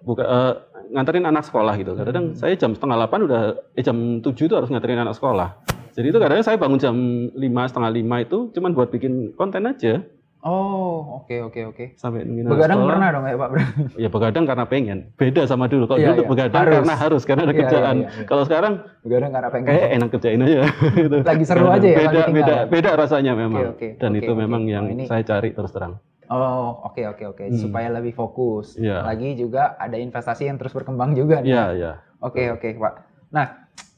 buka 0.01 0.23
eh, 0.23 0.53
nganterin 0.91 1.23
anak 1.23 1.45
sekolah 1.45 1.73
gitu 1.75 1.93
kadang-kadang 1.93 2.25
Hmm. 2.27 2.35
saya 2.35 2.53
jam 2.55 2.73
setengah 2.73 2.97
8 2.99 3.23
udah 3.23 3.41
eh 3.71 3.81
jam 3.81 3.97
7 4.19 4.27
itu 4.41 4.51
harus 4.51 4.67
nganterin 4.67 4.99
anak 4.99 5.15
sekolah 5.15 5.61
jadi 5.91 6.07
itu 6.07 6.17
kadang-kadang 6.17 6.43
saya 6.43 6.57
bangun 6.57 6.79
jam 6.79 6.95
5 7.31 7.39
setengah 7.69 7.91
5 7.93 8.25
itu 8.25 8.37
cuman 8.51 8.71
buat 8.73 8.89
bikin 8.89 9.13
konten 9.33 9.63
aja 9.63 10.01
Oh, 10.41 11.21
oke 11.21 11.37
oke 11.43 11.61
oke. 11.69 11.85
sampai 11.93 12.25
nungguin 12.25 12.49
Begadang 12.49 12.81
sekolah. 12.81 12.89
pernah 12.89 13.07
dong 13.11 13.23
ya 13.23 13.35
Pak? 13.37 13.49
Ya 13.93 14.09
begadang 14.09 14.43
karena 14.43 14.65
pengen. 14.65 14.99
Beda 15.13 15.45
sama 15.45 15.65
dulu. 15.65 15.85
Kalau 15.85 16.01
Iya, 16.01 16.09
dulu 16.09 16.17
iya. 16.17 16.29
begadang 16.29 16.57
Harus. 16.59 16.73
karena 16.75 16.93
harus 16.97 17.21
karena 17.23 17.41
ada 17.41 17.53
Iya, 17.53 17.59
kerjaan. 17.61 17.95
Kalau 18.25 18.43
sekarang 18.43 18.73
Begadang 19.01 19.31
karena 19.31 19.49
pengen. 19.49 19.67
kayak 19.69 19.89
enak 19.93 20.09
kerjain 20.09 20.41
aja. 20.41 20.59
gitu. 20.97 21.17
Lagi 21.21 21.43
seru 21.45 21.65
aja 21.67 21.85
ya, 21.85 21.97
Beda 21.99 22.21
beda 22.27 22.55
beda 22.67 22.89
rasanya 22.95 23.33
memang. 23.33 23.61
oke, 23.71 23.87
Dan 23.95 24.11
oke, 24.11 24.19
itu 24.19 24.31
memang 24.33 24.61
yang 24.65 24.85
Oh, 24.87 24.93
ini- 24.95 25.05
saya 25.05 25.21
cari 25.21 25.53
terus 25.53 25.69
terang. 25.69 26.01
Oh, 26.25 26.89
oke 26.89 27.01
oke 27.07 27.23
oke. 27.27 27.43
Hmm. 27.45 27.59
Supaya 27.59 27.87
lebih 27.91 28.11
fokus. 28.11 28.73
Iya. 28.75 29.03
Lagi 29.03 29.35
juga 29.35 29.77
ada 29.77 29.93
investasi 29.95 30.47
yang 30.47 30.57
terus 30.57 30.71
berkembang 30.71 31.13
juga. 31.13 31.45
Iya, 31.45 31.63
iya. 31.71 31.91
Oke 32.17 32.49
oke 32.49 32.65
Pak. 32.73 32.93
Nah, 33.29 33.45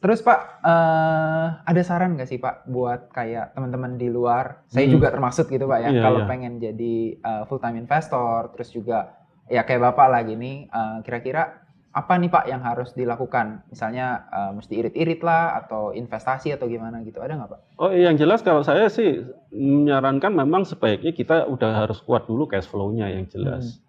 terus 0.04 0.20
Pak, 0.20 0.40
eh, 0.60 1.48
ada 1.64 1.82
saran 1.82 2.14
nggak 2.14 2.28
sih 2.28 2.38
Pak 2.38 2.68
buat 2.68 3.08
kayak 3.10 3.56
teman-teman 3.56 3.96
di 3.96 4.12
luar? 4.12 4.68
Saya 4.68 4.86
Hmm. 4.86 4.94
juga 4.94 5.08
termasuk 5.10 5.48
gitu 5.48 5.64
Pak 5.64 5.80
ya. 5.80 5.90
Iya, 5.90 6.02
kalau 6.04 6.20
iya. 6.22 6.28
pengen 6.28 6.54
jadi 6.60 6.96
full 7.48 7.58
time 7.58 7.80
investor, 7.80 8.52
terus 8.52 8.70
juga 8.70 9.16
ya 9.48 9.64
kayak 9.64 9.80
Bapak 9.80 10.08
lah 10.12 10.22
gini, 10.22 10.68
eh, 10.68 10.98
kira-kira 11.02 11.64
apa 11.94 12.18
nih 12.18 12.26
Pak 12.28 12.46
yang 12.50 12.60
harus 12.60 12.92
dilakukan? 12.92 13.64
Misalnya 13.70 14.28
eh, 14.28 14.52
mesti 14.52 14.74
irit-irit 14.76 15.22
lah 15.22 15.64
atau 15.64 15.94
investasi 15.94 16.52
atau 16.52 16.68
gimana 16.68 17.00
gitu? 17.02 17.24
Ada 17.24 17.40
nggak 17.40 17.50
Pak? 17.50 17.60
Oh, 17.80 17.90
yang 17.90 18.20
jelas 18.20 18.44
kalau 18.44 18.60
saya 18.60 18.92
sih 18.92 19.24
menyarankan 19.54 20.36
memang 20.36 20.68
sebaiknya 20.68 21.14
kita 21.14 21.48
udah 21.48 21.86
harus 21.86 22.04
kuat 22.04 22.28
dulu 22.28 22.44
cash 22.46 22.68
flow-nya 22.68 23.08
yang 23.08 23.24
Hmm. 23.24 23.34
jelas. 23.34 23.80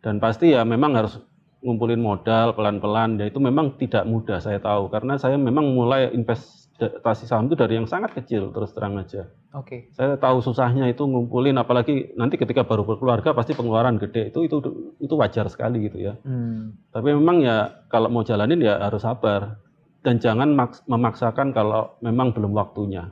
Dan 0.00 0.16
pasti 0.16 0.50
ya 0.50 0.64
memang 0.64 0.96
harus 0.96 1.20
ngumpulin 1.60 1.98
modal 1.98 2.52
pelan-pelan. 2.52 3.16
Ya 3.16 3.26
itu 3.26 3.36
memang 3.36 3.76
tidak 3.76 4.04
mudah 4.04 4.38
saya 4.38 4.58
tahu 4.58 4.88
karena 4.88 5.16
saya 5.16 5.36
memang 5.36 5.70
mulai 5.70 6.08
investasi 6.10 7.24
saham 7.24 7.46
itu 7.46 7.54
dari 7.54 7.76
yang 7.76 7.84
sangat 7.84 8.12
kecil 8.14 8.48
terus 8.50 8.72
terang 8.72 8.96
aja. 8.96 9.28
Oke. 9.50 9.90
saya 9.90 10.14
tahu 10.14 10.38
susahnya 10.38 10.86
itu 10.86 11.02
ngumpulin 11.02 11.58
apalagi 11.58 12.14
nanti 12.14 12.38
ketika 12.38 12.62
baru 12.62 12.86
berkeluarga 12.86 13.34
pasti 13.34 13.50
pengeluaran 13.50 13.98
gede 13.98 14.30
itu 14.30 14.46
itu 14.46 14.62
itu 14.96 15.14
wajar 15.18 15.50
sekali 15.50 15.90
gitu 15.90 15.98
ya 15.98 16.14
Hmm. 16.22 16.78
tapi 16.94 17.10
memang 17.10 17.42
ya 17.42 17.82
kalau 17.90 18.06
mau 18.06 18.22
jalanin 18.22 18.62
ya 18.62 18.78
harus 18.78 19.02
sabar 19.02 19.58
dan 20.06 20.22
jangan 20.22 20.54
maks- 20.54 20.86
memaksakan 20.86 21.50
kalau 21.50 21.98
memang 21.98 22.30
belum 22.30 22.54
waktunya 22.54 23.10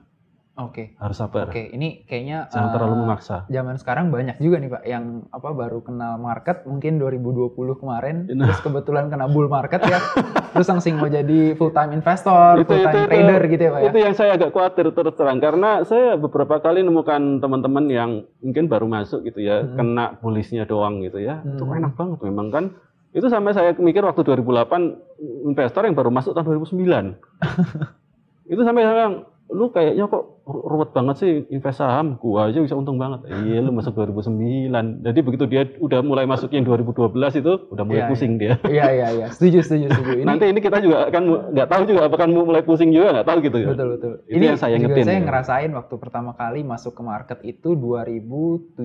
Oke. 0.59 0.91
harus 0.95 1.15
sabar 1.15 1.47
Oke, 1.47 1.71
ini 1.71 2.03
kayaknya 2.03 2.51
jangan 2.51 2.69
eh, 2.69 2.73
terlalu 2.75 2.95
memaksa 2.99 3.47
zaman 3.47 3.79
sekarang 3.79 4.11
banyak 4.11 4.37
juga 4.37 4.59
nih 4.59 4.67
Pak 4.69 4.83
yang 4.85 5.05
apa 5.31 5.49
baru 5.51 5.79
kenal 5.81 6.19
market 6.19 6.67
mungkin 6.67 6.99
2020 6.99 7.55
kemarin 7.77 8.27
Nah. 8.29 8.45
terus 8.45 8.59
kebetulan 8.61 9.07
kena 9.07 9.27
bull 9.27 9.47
market 9.47 9.79
ya 9.81 10.03
terus 10.53 10.67
langsung 10.67 10.99
mau 10.99 11.07
jadi 11.07 11.55
full 11.55 11.71
time 11.71 11.95
investor, 11.95 12.59
full 12.61 12.75
time 12.77 13.07
trader 13.07 13.43
gitu 13.47 13.63
ya 13.63 13.71
Pak 13.71 13.81
ya. 13.81 13.87
itu 13.87 13.99
yang 14.01 14.15
saya 14.15 14.31
agak 14.35 14.51
khawatir 14.51 14.91
terus 14.91 15.15
terang 15.15 15.39
karena 15.39 15.71
saya 15.83 16.15
beberapa 16.15 16.59
kali 16.59 16.83
nemukan 16.83 17.39
teman-teman 17.39 17.85
yang 17.87 18.11
mungkin 18.39 18.67
baru 18.67 18.85
masuk 18.85 19.23
gitu 19.25 19.39
ya 19.39 19.63
Hmm. 19.63 19.79
kena 19.79 20.19
bullisnya 20.19 20.67
doang 20.67 20.99
gitu 21.01 21.19
ya 21.19 21.39
itu 21.41 21.63
Hmm. 21.63 21.79
enak 21.79 21.95
banget 21.95 22.19
memang 22.21 22.51
kan 22.51 22.65
itu 23.09 23.25
sampai 23.25 23.55
saya 23.55 23.73
mikir 23.73 24.03
waktu 24.03 24.21
2008 24.21 25.23
investor 25.47 25.83
yang 25.83 25.95
baru 25.95 26.11
masuk 26.11 26.35
tahun 26.35 26.59
2009 26.59 27.15
itu 28.53 28.61
sampai 28.61 28.83
saya 28.83 28.95
bilang 28.97 29.15
lu 29.51 29.69
kayaknya 29.69 30.05
kok 30.07 30.45
ru- 30.45 30.65
ruwet 30.67 30.91
banget 30.91 31.17
sih 31.17 31.31
invest 31.49 31.79
saham 31.79 32.17
gua 32.17 32.47
aja 32.47 32.59
bisa 32.59 32.73
untung 32.73 32.95
banget 32.95 33.25
iya 33.43 33.59
lu 33.59 33.71
masuk 33.71 33.97
2009 33.97 34.69
jadi 35.01 35.19
begitu 35.19 35.45
dia 35.45 35.65
udah 35.75 36.01
mulai 36.01 36.25
masuk 36.25 36.51
yang 36.51 36.63
2012 36.63 37.09
itu 37.35 37.53
udah 37.67 37.81
mulai 37.83 37.97
Iya, 37.99 38.09
pusing 38.09 38.37
dia 38.37 38.55
Iya 38.63 38.87
iya 38.91 39.09
iya, 39.11 39.27
setuju 39.29 39.59
setuju 39.61 39.89
setuju. 39.91 40.11
Ini 40.21 40.27
nanti 40.27 40.45
ini 40.47 40.61
kita 40.61 40.79
juga 40.79 41.09
akan 41.09 41.23
mu- 41.25 41.43
nggak 41.51 41.65
tahu 41.67 41.83
juga 41.87 42.01
apakah 42.05 42.27
mu- 42.27 42.45
mulai 42.45 42.61
pusing 42.61 42.91
juga 42.91 43.09
nggak 43.11 43.27
tahu 43.27 43.39
gitu 43.41 43.57
ya 43.57 43.67
betul 43.69 43.89
betul. 43.91 44.13
Itu 44.23 44.35
ini 44.35 44.45
yang 44.47 44.59
saya 44.59 44.75
juga 44.75 44.85
ingetin 44.87 45.05
saya 45.07 45.17
ya. 45.17 45.25
ngerasain 45.25 45.71
waktu 45.73 45.95
pertama 45.97 46.31
kali 46.35 46.61
masuk 46.63 46.93
ke 46.93 47.03
market 47.03 47.39
itu 47.43 47.69
2017 47.73 48.85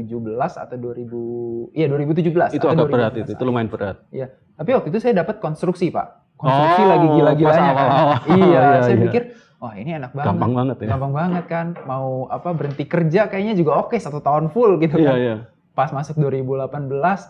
atau 0.55 0.75
2000 0.75 1.75
iya 1.75 1.85
2017 1.87 2.55
itu 2.55 2.65
agak 2.65 2.87
berat 2.87 3.11
2018. 3.11 3.19
itu, 3.19 3.31
itu 3.31 3.43
lumayan 3.43 3.67
berat. 3.67 3.97
Iya. 4.09 4.27
Tapi 4.53 4.69
waktu 4.71 4.87
itu 4.89 4.99
saya 4.99 5.13
dapat 5.17 5.37
konstruksi, 5.37 5.89
Pak. 5.89 6.07
Konstruksi 6.35 6.81
Oh, 6.81 6.87
lagi 6.87 7.07
gila-gilanya 7.09 7.71
kan. 7.73 7.89
Iya, 8.27 8.37
Iya, 8.37 8.61
saya 8.81 8.95
iya. 8.95 9.03
pikir 9.03 9.23
wah 9.63 9.73
ini 9.73 9.95
enak 9.95 10.11
banget. 10.11 10.27
Gampang 10.27 10.51
banget 10.51 10.77
ya. 10.77 10.87
Gampang 10.91 11.13
banget 11.13 11.45
kan. 11.47 11.67
Mau 11.83 12.27
apa 12.27 12.51
berhenti 12.51 12.83
kerja 12.83 13.21
kayaknya 13.25 13.55
juga 13.55 13.79
oke 13.79 13.95
satu 13.95 14.19
tahun 14.19 14.51
full 14.51 14.75
gitu 14.77 14.99
Iya 14.99 15.07
kan. 15.07 15.15
iya. 15.17 15.35
Pas 15.71 15.89
masuk 15.89 16.19
2018 16.19 16.67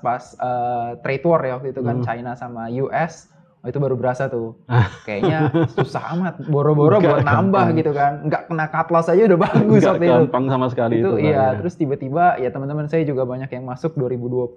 pas 0.02 0.24
eh, 0.34 0.89
trade 1.00 1.24
war 1.24 1.39
ya 1.39 1.54
waktu 1.56 1.69
itu 1.69 1.80
kan 1.80 1.96
Hmm. 1.96 2.04
China 2.04 2.34
sama 2.34 2.74
US 2.74 3.30
Oh, 3.62 3.72
itu 3.72 3.80
baru 3.80 3.96
berasa 3.96 4.28
tuh. 4.28 4.60
Ah. 4.67 4.91
Kayaknya 5.08 5.48
susah 5.72 6.12
amat, 6.12 6.36
boro-boro 6.43 7.00
buat 7.00 7.24
nambah 7.24 7.32
gampang. 7.63 7.80
gitu 7.80 7.91
kan. 7.93 8.19
Nggak 8.22 8.52
kena 8.52 8.65
cut 8.67 8.88
loss 8.91 9.08
aja 9.08 9.24
udah 9.24 9.39
bagus 9.39 9.80
Nggak 9.80 9.88
waktu 9.89 10.04
itu 10.04 10.12
gampang 10.19 10.46
sama 10.52 10.67
sekali 10.67 10.93
itu 11.00 11.08
itu. 11.08 11.12
iya 11.24 11.32
ya. 11.32 11.48
terus 11.56 11.74
tiba-tiba 11.74 12.36
ya 12.36 12.52
teman-teman 12.52 12.91
saya 12.91 13.08
juga 13.08 13.24
banyak 13.24 13.48
yang 13.48 13.63
masuk 13.63 13.96
2020 13.96 14.52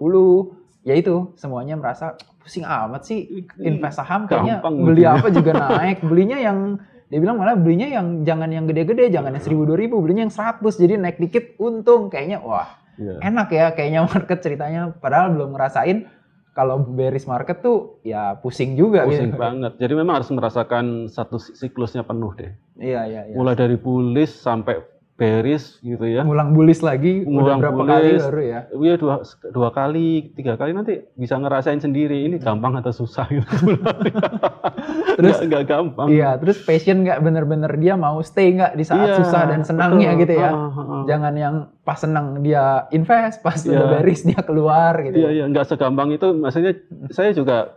ya 0.82 0.94
itu 0.94 1.14
semuanya 1.34 1.74
merasa 1.74 2.14
pusing 2.38 2.62
amat 2.62 3.02
sih 3.02 3.46
invest 3.56 3.94
saham 3.96 4.26
kayaknya 4.26 4.58
Gampang 4.58 4.74
beli 4.80 4.98
gitu. 5.00 5.10
apa 5.12 5.28
juga 5.30 5.50
naik 5.54 5.98
belinya 6.02 6.38
yang 6.38 6.58
dia 7.06 7.18
bilang 7.18 7.38
malah 7.38 7.54
belinya 7.54 7.86
yang 7.86 8.22
jangan 8.22 8.50
yang 8.50 8.66
gede-gede 8.66 9.14
jangan 9.14 9.34
yang 9.34 9.44
1000 9.44 9.62
2000 9.62 10.02
belinya 10.02 10.22
yang 10.26 10.34
100 10.34 10.62
jadi 10.74 10.94
naik 10.98 11.18
dikit 11.18 11.54
untung 11.58 12.10
kayaknya 12.10 12.42
wah 12.42 12.82
Iya. 12.96 13.20
enak 13.20 13.48
ya 13.52 13.66
kayaknya 13.76 14.00
market 14.08 14.38
ceritanya 14.40 14.88
padahal 14.96 15.36
belum 15.36 15.52
ngerasain 15.52 16.08
kalau 16.56 16.80
bearish 16.80 17.28
market 17.28 17.60
tuh 17.60 18.00
ya 18.00 18.40
pusing 18.40 18.80
juga 18.80 19.04
Pusing 19.04 19.28
gitu. 19.28 19.36
banget. 19.36 19.76
Jadi 19.76 19.92
memang 19.92 20.24
harus 20.24 20.32
merasakan 20.32 21.04
satu 21.04 21.36
siklusnya 21.36 22.00
penuh 22.00 22.32
deh. 22.32 22.48
Iya 22.80 23.04
iya 23.04 23.22
iya. 23.28 23.34
Mulai 23.36 23.52
dari 23.52 23.76
bullish 23.76 24.32
sampai 24.40 24.80
bearish 25.16 25.80
gitu 25.80 26.04
ya. 26.04 26.20
Ngulang 26.22 26.52
bullish 26.52 26.80
lagi 26.80 27.24
udah 27.24 27.32
Ngulang 27.32 27.58
berapa 27.58 27.82
kali 27.82 28.04
bullish. 28.06 28.22
baru 28.22 28.40
ya. 28.42 28.60
Iya 28.70 28.94
dua, 28.96 29.14
dua 29.48 29.68
kali, 29.70 30.08
tiga 30.32 30.54
kali 30.54 30.70
nanti 30.70 31.00
bisa 31.12 31.34
ngerasain 31.34 31.80
sendiri 31.80 32.22
ini 32.22 32.36
gampang 32.36 32.76
atau 32.76 32.92
susah 32.92 33.24
gitu. 33.26 33.48
Terus- 35.16 35.40
nggak, 35.40 35.64
gampang. 35.64 36.12
Iya, 36.12 36.36
terus 36.36 36.60
passion 36.60 37.00
nggak 37.00 37.24
bener-bener 37.24 37.72
dia 37.74 37.96
mau 37.96 38.20
stay 38.20 38.52
nggak 38.52 38.76
di 38.76 38.84
saat 38.84 39.08
Iya, 39.08 39.16
susah 39.16 39.42
dan 39.48 39.64
senangnya 39.64 40.12
betul. 40.12 40.20
gitu 40.22 40.34
ya. 40.36 40.50
Ah, 40.50 40.68
ah, 40.68 40.76
ah. 40.76 41.02
Jangan 41.08 41.34
yang 41.34 41.54
pas 41.80 41.96
senang 41.96 42.26
dia 42.40 42.64
invest, 42.90 43.40
pas 43.40 43.56
Iya. 43.56 43.72
udah 43.72 43.86
bearish 43.90 44.22
dia 44.22 44.40
keluar 44.44 44.92
gitu. 45.00 45.16
Iya 45.16 45.30
iya 45.32 45.44
nggak 45.48 45.66
segampang 45.66 46.12
itu. 46.12 46.28
Maksudnya 46.30 46.76
saya 47.08 47.32
juga 47.32 47.72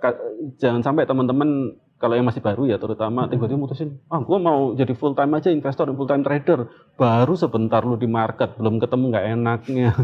jangan 0.57 0.83
sampai 0.83 1.07
teman-teman 1.07 1.79
kalau 1.99 2.15
yang 2.15 2.23
masih 2.23 2.39
baru 2.39 2.63
ya 2.63 2.79
terutama 2.79 3.27
Hmm. 3.27 3.31
tiba-tiba 3.35 3.59
mutusin 3.59 3.99
ah 4.07 4.17
gue 4.17 4.37
mau 4.39 4.71
jadi 4.73 4.95
full 4.95 5.13
time 5.13 5.35
aja 5.35 5.51
investor 5.51 5.85
full 5.91 6.07
time 6.07 6.23
trader 6.23 6.65
baru 6.95 7.35
sebentar 7.35 7.83
lu 7.83 7.93
di 7.93 8.07
market 8.07 8.55
belum 8.55 8.79
ketemu 8.79 9.03
nggak 9.11 9.25
enaknya 9.29 9.89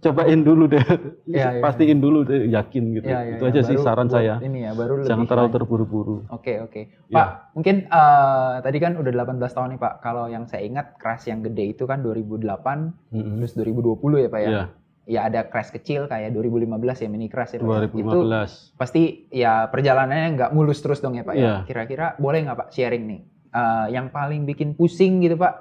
cobain 0.00 0.40
dulu 0.40 0.64
deh 0.64 0.80
Iya, 1.28 1.60
iya. 1.60 1.60
pastiin 1.60 2.00
dulu 2.00 2.24
deh 2.24 2.48
yakin 2.48 2.84
gitu 2.96 3.04
Iya, 3.04 3.20
iya, 3.20 3.32
itu 3.36 3.44
iya. 3.44 3.52
aja 3.52 3.60
sih 3.60 3.76
Baru 3.76 3.84
saran 3.84 4.08
saya 4.08 4.34
Ini 4.40 4.58
ya, 4.64 4.72
baru 4.72 5.04
jangan 5.04 5.28
terlalu 5.28 5.48
terburu-buru 5.52 6.16
Oke 6.32 6.56
oke, 6.56 6.88
Ya. 7.12 7.16
Pak. 7.20 7.28
Mungkin 7.52 7.76
eh, 7.84 8.54
tadi 8.64 8.78
kan 8.80 8.96
udah 8.96 9.12
18 9.12 9.36
tahun 9.44 9.68
nih 9.76 9.80
Pak. 9.82 9.94
Kalau 10.00 10.24
yang 10.24 10.48
saya 10.48 10.64
ingat 10.64 10.96
crash 10.96 11.28
yang 11.28 11.44
gede 11.44 11.76
itu 11.76 11.84
kan 11.84 12.00
2008 12.00 13.12
Mm-mm. 13.12 13.44
terus 13.44 13.52
2020 13.52 14.24
ya 14.24 14.28
Pak 14.30 14.40
ya. 14.40 14.48
Iya, 14.48 14.64
Ya 15.10 15.26
ada 15.26 15.42
crash 15.42 15.74
kecil 15.74 16.06
kayak 16.06 16.30
2015 16.30 16.70
ya 16.96 17.08
mini 17.10 17.26
crash 17.26 17.52
ya 17.52 17.58
Pak. 17.58 17.66
ya. 17.66 17.90
Itu 17.90 17.98
2015 18.14 18.78
pasti 18.78 19.02
ya 19.28 19.66
perjalanannya 19.66 20.28
nggak 20.32 20.50
mulus 20.54 20.78
terus 20.78 21.02
dong 21.02 21.18
ya 21.18 21.26
Pak 21.26 21.34
ya. 21.34 21.42
Iya. 21.42 21.54
Kira-kira 21.66 22.14
boleh 22.16 22.46
nggak 22.46 22.56
Pak 22.56 22.68
sharing 22.70 23.04
nih? 23.04 23.20
Eh, 23.50 23.86
yang 23.90 24.06
paling 24.08 24.46
bikin 24.46 24.78
pusing 24.78 25.18
gitu 25.18 25.34
Pak, 25.34 25.54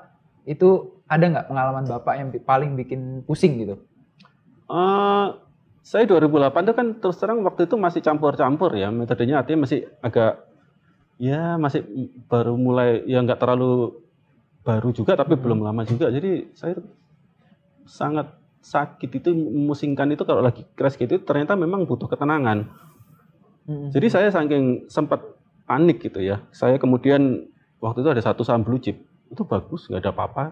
itu 0.46 0.70
ada 1.04 1.26
nggak 1.26 1.50
pengalaman 1.50 1.84
Bapak 1.84 2.14
yang 2.14 2.30
paling 2.40 2.78
bikin 2.78 3.26
pusing 3.26 3.58
gitu? 3.58 3.82
Eh, 4.70 5.28
saya 5.82 6.06
2008 6.06 6.54
itu 6.62 6.74
kan 6.76 6.88
terus 6.96 7.18
terang 7.18 7.42
waktu 7.42 7.66
itu 7.66 7.74
masih 7.74 8.00
campur-campur 8.00 8.78
ya 8.78 8.94
metodenya 8.94 9.42
artinya 9.42 9.66
masih 9.66 9.90
agak 10.00 10.46
ya 11.18 11.58
masih 11.58 11.82
baru 12.30 12.54
mulai 12.54 13.02
ya 13.04 13.20
nggak 13.20 13.42
terlalu 13.42 13.98
baru 14.62 14.94
juga 14.94 15.18
tapi 15.18 15.34
Hmm. 15.34 15.42
belum 15.42 15.60
lama 15.60 15.82
juga 15.84 16.08
jadi 16.08 16.46
saya 16.54 16.78
sangat 17.84 18.30
sakit 18.60 19.10
itu 19.12 19.30
memusingkan 19.32 20.12
itu 20.12 20.24
kalau 20.24 20.44
lagi 20.44 20.68
crash 20.76 20.96
gitu 20.96 21.20
ternyata 21.20 21.56
memang 21.56 21.88
butuh 21.88 22.08
ketenangan 22.08 22.68
jadi 23.94 24.08
saya 24.10 24.28
saking 24.34 24.90
sempat 24.90 25.22
panik 25.64 26.02
gitu 26.02 26.20
ya 26.20 26.42
saya 26.50 26.76
kemudian 26.76 27.46
waktu 27.78 28.02
itu 28.02 28.10
ada 28.10 28.20
satu 28.20 28.42
saham 28.42 28.66
blue 28.66 28.82
chip 28.82 29.00
itu 29.30 29.42
bagus 29.46 29.86
nggak 29.86 30.02
ada 30.04 30.12
apa-apa 30.12 30.46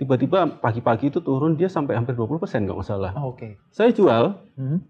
tiba-tiba 0.00 0.48
pagi-pagi 0.58 1.12
itu 1.12 1.20
turun 1.20 1.54
dia 1.54 1.68
sampai 1.68 1.94
hampir 1.94 2.16
20% 2.16 2.40
kalau 2.64 2.80
nggak 2.80 2.88
salah 2.88 3.12
Oh, 3.14 3.36
Oke. 3.36 3.60
saya 3.70 3.92
jual 3.92 4.34
Hmm. 4.56 4.80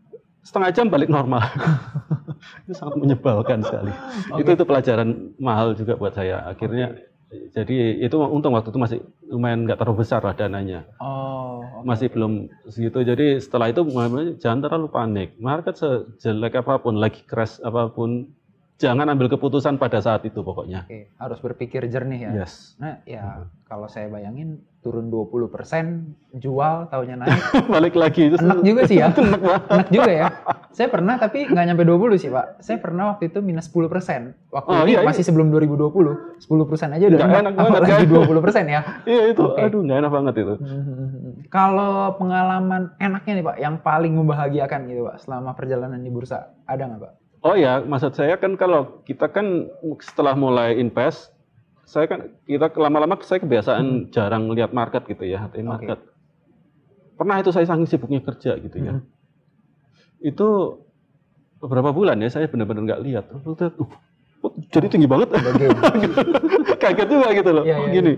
setengah 0.43 0.71
jam 0.75 0.87
balik 0.91 1.07
normal. 1.07 1.39
itu 2.67 2.75
sangat 2.75 2.99
menyebalkan 2.99 3.63
sekali. 3.63 3.95
Itu 4.43 4.51
itu 4.51 4.65
pelajaran 4.67 5.39
mahal 5.39 5.79
juga 5.79 5.95
buat 5.95 6.11
saya. 6.11 6.43
Akhirnya 6.51 6.99
jadi 7.53 8.05
itu 8.05 8.17
untung 8.21 8.53
waktu 8.53 8.69
itu 8.69 8.81
masih 8.81 8.99
lumayan 9.25 9.65
nggak 9.65 9.81
terlalu 9.81 10.05
besar 10.05 10.21
lah 10.21 10.37
dananya. 10.37 10.85
Oh. 11.01 11.65
oke. 11.83 11.89
Masih 11.89 12.13
belum 12.13 12.53
segitu. 12.69 13.01
Jadi 13.03 13.41
setelah 13.41 13.73
itu 13.73 13.81
jangan 14.37 14.61
terlalu 14.61 14.89
panik. 14.93 15.29
Market 15.41 15.75
sejelek 15.81 16.61
apa 16.61 16.79
pun, 16.79 17.01
lagi 17.01 17.25
crash 17.25 17.59
apa 17.65 17.89
pun, 17.89 18.29
jangan 18.79 19.07
ambil 19.09 19.29
keputusan 19.29 19.77
pada 19.77 20.01
saat 20.01 20.23
itu 20.23 20.41
pokoknya. 20.41 20.85
Oke, 20.87 21.13
harus 21.17 21.39
berpikir 21.39 21.87
jernih 21.87 22.29
ya. 22.29 22.45
Yes. 22.45 22.75
Nah, 22.77 22.99
ya 23.05 23.47
kalau 23.65 23.87
saya 23.87 24.09
bayangin 24.09 24.61
turun 24.83 25.09
20% 25.09 25.49
jual 26.37 26.91
tahunnya 26.91 27.17
naik. 27.23 27.41
Balik 27.79 27.95
lagi 27.95 28.29
itu 28.29 28.37
Enak 28.37 28.67
juga 28.67 28.83
sih 28.85 28.99
ya. 28.99 29.15
enak 29.73 29.89
juga 29.89 30.11
ya. 30.11 30.27
Saya 30.75 30.91
pernah 30.91 31.15
tapi 31.17 31.47
nggak 31.47 31.65
nyampe 31.71 31.87
20 31.87 32.19
sih, 32.19 32.29
Pak. 32.29 32.59
Saya 32.59 32.83
pernah 32.83 33.15
waktu 33.15 33.31
itu 33.31 33.39
minus 33.39 33.71
10%. 33.71 34.35
Waktu 34.51 34.69
Oh, 34.69 34.83
ini 34.83 34.99
iya, 34.99 35.07
masih 35.07 35.23
sebelum 35.23 35.55
2020. 35.55 36.43
10% 36.43 36.97
aja 36.99 37.05
udah 37.07 37.19
Nggak 37.23 37.31
enak. 37.31 37.39
enak 37.39 37.55
banget, 37.55 37.71
Apalagi 37.79 37.95
kan? 37.95 38.11
20% 38.11 38.67
ya. 38.67 38.81
Iya 39.13 39.23
itu, 39.31 39.43
Oke. 39.47 39.61
aduh 39.63 39.81
nggak 39.87 39.99
enak 40.03 40.13
banget 40.13 40.35
itu. 40.43 40.55
Kalau 41.47 41.93
pengalaman 42.19 42.83
enaknya 42.99 43.33
nih, 43.39 43.45
Pak, 43.47 43.57
yang 43.63 43.75
paling 43.79 44.13
membahagiakan 44.19 44.81
gitu, 44.91 45.07
Pak, 45.07 45.17
selama 45.23 45.55
perjalanan 45.55 46.03
di 46.03 46.11
bursa, 46.11 46.51
ada 46.67 46.83
nggak, 46.83 47.01
Pak? 47.01 47.13
Oh 47.43 47.59
ya, 47.59 47.83
maksud 47.83 48.15
saya 48.15 48.39
kan 48.39 48.55
kalau 48.55 49.03
kita 49.03 49.27
kan 49.27 49.67
setelah 49.99 50.39
mulai 50.39 50.79
invest, 50.79 51.35
saya 51.83 52.07
kan 52.07 52.31
kita 52.47 52.71
lama-lama 52.79 53.19
saya 53.21 53.43
kebiasaan 53.43 54.15
jarang 54.15 54.47
lihat 54.55 54.71
market 54.71 55.03
gitu 55.11 55.27
ya, 55.27 55.43
hati 55.43 55.59
market. 55.61 55.99
Pernah 57.19 57.43
itu 57.43 57.51
saya 57.51 57.67
saking 57.67 57.91
sibuknya 57.91 58.23
kerja 58.23 58.55
gitu 58.57 58.77
ya. 58.79 58.95
Mhm. 58.95 59.03
Itu 60.23 60.49
beberapa 61.59 61.91
bulan 61.91 62.23
ya 62.23 62.31
saya 62.31 62.47
benar-benar 62.47 62.87
nggak 62.87 63.03
lihat. 63.03 63.25
Terus 63.27 63.59
uh, 63.59 63.75
kok 64.39 64.53
jadi 64.71 64.87
tinggi 64.87 65.11
banget. 65.11 65.35
Kaget 66.83 67.09
juga 67.11 67.29
gitu 67.35 67.51
loh. 67.51 67.65
Iya, 67.67 67.77
oh, 67.79 67.87
iya, 67.87 67.93
gini. 67.93 68.13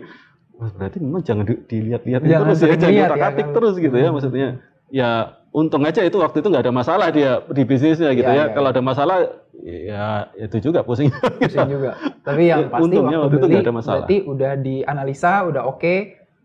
Wah, 0.54 0.70
berarti 0.70 0.96
memang 1.00 1.24
jangan 1.24 1.44
di- 1.48 1.64
dilihat-lihat 1.64 2.20
Jangan 2.22 2.44
terus 2.46 2.58
ya, 2.60 2.76
jangan 2.76 2.92
ya, 2.94 3.06
kalau- 3.08 3.52
terus 3.56 3.74
gitu 3.80 3.96
ya 3.96 4.08
Hmm. 4.08 4.14
maksudnya. 4.20 4.48
Ya 4.94 5.10
untung 5.50 5.82
aja 5.82 6.02
itu 6.02 6.14
waktu 6.18 6.38
itu 6.38 6.46
nggak 6.46 6.70
ada 6.70 6.74
masalah 6.74 7.10
dia 7.10 7.42
di 7.50 7.62
bisnisnya 7.62 8.14
gitu 8.14 8.26
Iya, 8.26 8.38
ya. 8.38 8.44
iya, 8.46 8.54
Kalau 8.54 8.68
iya. 8.70 8.74
ada 8.78 8.82
masalah 8.82 9.16
ya 9.58 10.06
itu 10.36 10.56
juga 10.60 10.86
pusing. 10.86 11.10
Pusing 11.10 11.66
juga. 11.66 11.98
Tapi 12.22 12.42
yang 12.46 12.66
Ya, 12.66 12.70
pasti 12.74 12.84
untungnya 12.86 13.18
waktu 13.18 13.26
waktu 13.26 13.34
itu 13.34 13.42
beli 13.44 13.54
nggak 13.54 13.66
ada 13.66 13.74
masalah. 13.74 13.96
berarti 14.00 14.16
udah 14.24 14.52
dianalisa, 14.56 15.32
udah 15.44 15.62
oke. 15.66 15.94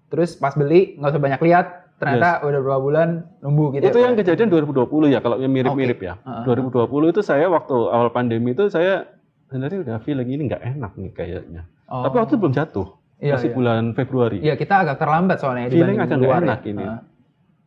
Terus 0.09 0.29
pas 0.35 0.57
beli 0.57 0.97
nggak 0.97 1.09
usah 1.09 1.21
banyak 1.21 1.41
lihat, 1.45 1.65
ternyata 2.01 2.41
udah 2.41 2.59
berapa 2.59 2.81
bulan 2.81 3.09
numbuh 3.39 3.69
gitu. 3.71 3.85
itu 3.85 3.97
ya, 3.97 4.05
yang 4.09 4.13
Pak? 4.17 4.25
kejadian 4.25 4.47
2020 4.49 5.13
ya 5.13 5.19
kalau 5.21 5.37
yang 5.37 5.53
mirip-mirip 5.53 5.99
ya. 6.01 6.13
Heeh. 6.17 6.43
2020 6.65 7.13
itu 7.13 7.21
saya 7.21 7.45
waktu 7.45 7.75
awal 7.75 8.09
pandemi 8.09 8.57
itu 8.57 8.65
saya 8.65 9.05
sebenarnya 9.45 9.85
udah 9.85 9.95
feeling 10.01 10.25
ini 10.25 10.41
nggak 10.49 10.63
enak 10.65 10.91
nih 10.97 11.11
kayaknya. 11.13 11.61
Oh. 11.85 12.01
Tapi 12.01 12.15
waktu 12.17 12.31
itu 12.33 12.39
belum 12.41 12.53
jatuh. 12.53 12.87
Iya, 13.19 13.35
masih 13.35 13.51
iya. 13.51 13.57
bulan 13.57 13.83
Februari. 13.93 14.37
Iya, 14.39 14.55
kita 14.55 14.75
agak 14.81 14.95
terlambat 14.97 15.37
soalnya 15.37 15.67
Feeling 15.67 15.93
dibanding 15.93 15.99
agak 16.01 16.17
nggak 16.17 16.41
enak 16.41 16.59
ya. 16.63 16.71
ini. 16.73 16.85
Heeh. 16.85 16.99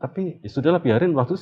Tapi 0.02 0.42
ya 0.42 0.50
sudahlah 0.50 0.82
biarin 0.82 1.14
waktu 1.14 1.38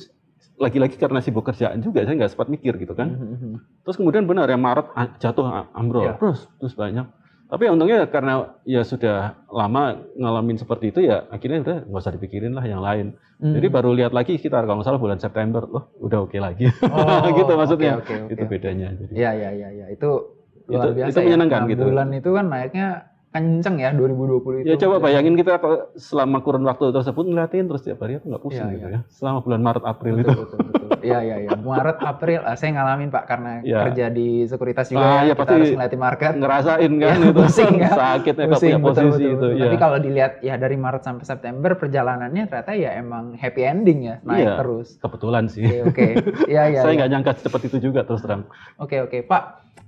lagi-lagi 0.55 0.93
karena 0.95 1.17
sibuk 1.17 1.41
kerjaan 1.43 1.81
juga 1.81 2.05
saya 2.05 2.13
nggak 2.13 2.31
sempat 2.31 2.47
mikir 2.47 2.77
gitu 2.77 2.93
kan. 2.93 3.09
Mhm. 3.09 3.81
Terus 3.81 3.97
kemudian 3.97 4.29
benar 4.29 4.45
ya 4.45 4.57
Maret 4.57 4.93
ah, 4.93 5.09
jatuh 5.17 5.45
ah, 5.45 5.65
ambrol 5.73 6.05
Iya. 6.05 6.13
terus 6.15 6.45
terus 6.61 6.77
banyak. 6.77 7.09
Tapi 7.51 7.67
untungnya 7.67 8.07
karena 8.07 8.55
ya 8.63 8.79
sudah 8.81 9.43
lama 9.51 9.99
ngalamin 10.15 10.55
seperti 10.55 10.95
itu 10.95 11.03
ya 11.03 11.27
akhirnya 11.27 11.59
udah 11.59 11.77
nggak 11.83 11.99
usah 11.99 12.15
dipikirin 12.15 12.53
lah 12.53 12.63
yang 12.63 12.79
lain. 12.79 13.17
Hmm. 13.41 13.57
Jadi 13.57 13.67
baru 13.67 13.91
lihat 13.91 14.13
lagi 14.13 14.37
sekitar 14.37 14.63
kalau 14.63 14.79
nggak 14.79 14.87
salah 14.87 15.01
bulan 15.01 15.19
September, 15.19 15.65
loh 15.65 15.91
udah 15.99 16.23
oke 16.23 16.37
lagi. 16.37 16.69
Oh, 16.85 17.27
gitu 17.41 17.51
maksudnya. 17.51 17.99
oke, 17.99 18.13
oke, 18.23 18.31
Itu 18.31 18.43
oke. 18.45 18.51
bedanya. 18.55 18.87
Jadi. 18.95 19.13
Iya, 19.17 19.29
iya, 19.35 19.49
iya, 19.51 19.69
iya. 19.73 19.85
Itu 19.91 20.37
luar 20.69 20.93
Itu- 20.93 20.95
biasa 20.95 21.09
itu 21.11 21.19
menyenangkan 21.27 21.61
ya. 21.61 21.69
Gitu. 21.73 21.83
bulan 21.83 22.07
itu 22.13 22.29
kan 22.31 22.45
naiknya 22.47 22.87
kenceng 23.31 23.79
ya 23.79 23.95
2020 23.95 24.61
itu. 24.61 24.67
Ya 24.67 24.75
coba 24.75 24.99
bayangin 24.99 25.39
kita 25.39 25.55
selama 25.95 26.43
kurun 26.43 26.67
waktu 26.67 26.91
tersebut 26.91 27.23
ngeliatin 27.23 27.65
terus 27.65 27.79
tiap 27.79 28.03
hari 28.03 28.19
aku 28.19 28.27
nggak 28.27 28.43
pusing 28.43 28.59
Iya, 28.61 28.75
gitu 28.75 28.87
iya. 28.87 28.99
ya. 28.99 28.99
Selama 29.07 29.39
bulan 29.39 29.61
Maret 29.63 29.83
April 29.83 30.13
Betul, 30.15 30.27
itu. 30.27 30.41
betul, 30.43 30.59
betul. 30.67 30.87
Iya, 31.01 31.19
iya, 31.23 31.35
iya. 31.41 31.49
Maret, 31.55 31.97
April, 31.97 32.39
ah, 32.43 32.53
saya 32.53 32.71
ngalamin 32.75 33.09
Pak 33.09 33.23
karena 33.25 33.51
Iya. 33.63 33.79
kerja 33.87 34.05
di 34.11 34.27
sekuritas 34.45 34.85
juga 34.91 35.01
Ah, 35.01 35.07
ya. 35.07 35.15
iya, 35.23 35.33
kita 35.33 35.39
pasti 35.39 35.53
harus 35.55 35.71
ngeliatin 35.73 36.01
market. 36.03 36.31
Ngerasain 36.37 36.91
kan 36.91 36.99
Iya, 37.01 37.15
itu 37.23 37.31
pusing 37.33 37.73
ya. 37.73 37.89
sakitnya 37.89 38.45
kalau 38.45 38.53
Pusing, 38.53 38.71
betul, 38.75 38.85
posisi 38.85 39.07
betul, 39.07 39.23
itu. 39.23 39.31
betul. 39.33 39.49
ya. 39.55 39.63
Tapi 39.63 39.77
kalau 39.79 39.97
dilihat 39.97 40.31
ya 40.43 40.55
dari 40.55 40.77
Maret 40.77 41.01
sampai 41.01 41.25
September 41.25 41.71
perjalanannya 41.73 42.43
ternyata 42.45 42.73
ya 42.75 42.91
emang 42.93 43.25
happy 43.33 43.61
ending 43.63 43.99
ya, 44.03 44.15
naik 44.21 44.43
Iya. 44.43 44.53
terus. 44.59 44.87
Kebetulan 44.99 45.43
sih. 45.47 45.63
Oke, 45.63 45.79
oke. 45.87 46.05
Iya, 46.45 46.63
iya. 46.69 46.79
saya 46.83 46.91
iya. 46.91 46.97
nggak 46.99 47.09
nyangka 47.09 47.31
secepat 47.39 47.61
itu 47.65 47.77
juga 47.81 48.03
terus 48.03 48.21
terang. 48.21 48.43
Oke 48.75 48.99
oke 48.99 49.23
Pak, 49.23 49.43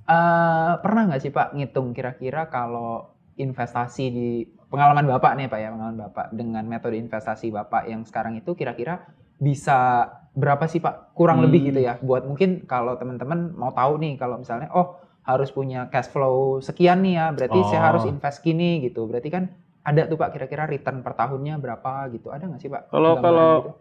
eh, 0.07 0.71
pernah 0.79 1.01
nggak 1.07 1.21
sih 1.21 1.29
Pak 1.29 1.53
ngitung 1.53 1.91
kira-kira 1.91 2.47
kalau 2.47 3.12
investasi 3.35 4.05
di 4.07 4.27
pengalaman 4.67 5.05
Bapak 5.05 5.33
nih 5.35 5.47
Pak 5.47 5.59
ya 5.59 5.69
pengalaman 5.69 5.99
Bapak 5.99 6.25
dengan 6.31 6.63
metode 6.63 6.95
investasi 6.95 7.49
Bapak 7.49 7.85
yang 7.85 8.01
sekarang 8.03 8.35
itu 8.35 8.53
kira-kira 8.53 9.05
bisa 9.37 10.09
berapa 10.33 10.65
sih 10.65 10.79
Pak 10.79 11.13
kurang 11.13 11.39
Hmm. 11.39 11.45
lebih 11.45 11.69
gitu 11.69 11.79
ya 11.79 11.97
buat 11.99 12.23
mungkin 12.23 12.65
kalau 12.65 12.95
teman-teman 12.95 13.53
mau 13.53 13.69
tahu 13.69 13.97
nih 13.97 14.17
kalau 14.17 14.37
misalnya 14.37 14.69
oh 14.73 14.97
harus 15.23 15.49
punya 15.49 15.87
cash 15.87 16.09
flow 16.09 16.59
sekian 16.59 16.99
nih 16.99 17.13
ya 17.15 17.25
berarti 17.31 17.59
saya 17.65 17.79
Oh. 17.79 17.87
harus 17.93 18.03
invest 18.03 18.41
gini 18.41 18.81
gitu 18.81 19.05
berarti 19.05 19.29
kan 19.29 19.53
ada 19.83 20.03
tuh 20.03 20.15
Pak 20.15 20.31
kira-kira 20.31 20.63
return 20.65 20.99
per 20.99 21.13
tahunnya 21.13 21.59
berapa 21.59 22.07
gitu 22.09 22.31
ada 22.31 22.47
nggak 22.47 22.59
sih 22.59 22.71
Pak? 22.71 22.87
Kalau 22.87 23.19
kalau 23.19 23.51
gitu? 23.61 23.71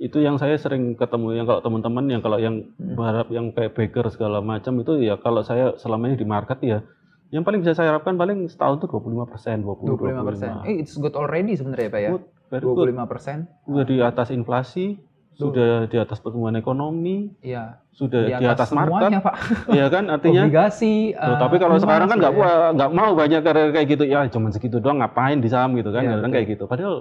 itu 0.00 0.18
yang 0.18 0.38
saya 0.38 0.54
sering 0.54 0.94
ketemu 0.94 1.34
yang 1.34 1.46
kalau 1.46 1.60
teman-teman 1.60 2.04
yang 2.08 2.18
kalau 2.18 2.38
yang 2.38 2.62
Hmm. 2.74 2.94
berharap 2.94 3.26
yang 3.28 3.50
kayak 3.50 3.74
baker 3.74 4.06
segala 4.08 4.38
macam 4.40 4.74
itu 4.76 4.98
ya 4.98 5.14
kalau 5.16 5.42
saya 5.42 5.74
selama 5.76 6.08
ini 6.08 6.16
di 6.16 6.26
market 6.26 6.58
ya 6.62 6.78
yang 7.28 7.44
paling 7.44 7.60
bisa 7.60 7.76
saya 7.76 7.92
harapkan 7.92 8.16
paling 8.16 8.48
setahun 8.48 8.80
tuh 8.80 8.88
25 8.88 9.28
persen, 9.28 9.60
20, 9.60 10.00
25 10.00 10.24
persen, 10.24 10.50
eh 10.64 10.80
it's 10.80 10.96
good 10.96 11.12
already 11.12 11.52
sebenarnya 11.52 11.88
Pak 11.88 12.00
ya. 12.00 12.10
Good. 12.12 12.24
very 12.48 12.64
good. 12.64 12.88
25%. 12.96 13.44
Sudah 13.68 13.84
di 13.84 13.96
atas 14.00 14.28
inflasi, 14.32 14.96
Tuh. 15.36 15.52
sudah 15.52 15.84
di 15.84 15.96
atas 16.00 16.16
pertumbuhan 16.18 16.56
ekonomi, 16.56 17.28
Iya, 17.44 17.84
sudah 17.92 18.24
di 18.24 18.40
atas, 18.40 18.72
market, 18.72 19.12
semuanya, 19.12 19.20
Pak. 19.20 19.34
ya 19.68 19.86
kan 19.92 20.04
artinya. 20.08 20.42
Obligasi. 20.48 21.12
Tuh, 21.12 21.28
eh, 21.28 21.36
tapi 21.36 21.56
kalau 21.60 21.76
emas 21.76 21.84
sekarang 21.84 22.08
kan 22.08 22.16
nggak 22.16 22.32
ya. 22.32 22.56
nggak 22.72 22.90
mau 22.96 23.10
banyak 23.12 23.40
kayak 23.44 23.68
kayak 23.76 23.86
gitu 23.92 24.04
ya, 24.08 24.24
cuman 24.32 24.48
segitu 24.48 24.80
doang 24.80 25.04
ngapain 25.04 25.36
di 25.36 25.48
saham 25.52 25.76
gitu 25.76 25.92
kan, 25.92 26.00
Iya, 26.00 26.10
kadang 26.16 26.24
betul. 26.24 26.34
kayak 26.40 26.46
gitu. 26.56 26.64
Padahal 26.64 26.94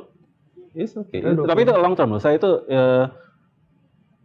it's 0.76 0.94
okay. 0.94 1.24
Tapi 1.24 1.60
itu 1.64 1.72
long 1.72 1.96
term 1.96 2.12
loh. 2.12 2.20
Saya 2.20 2.36
itu 2.36 2.52
ya, 2.68 3.16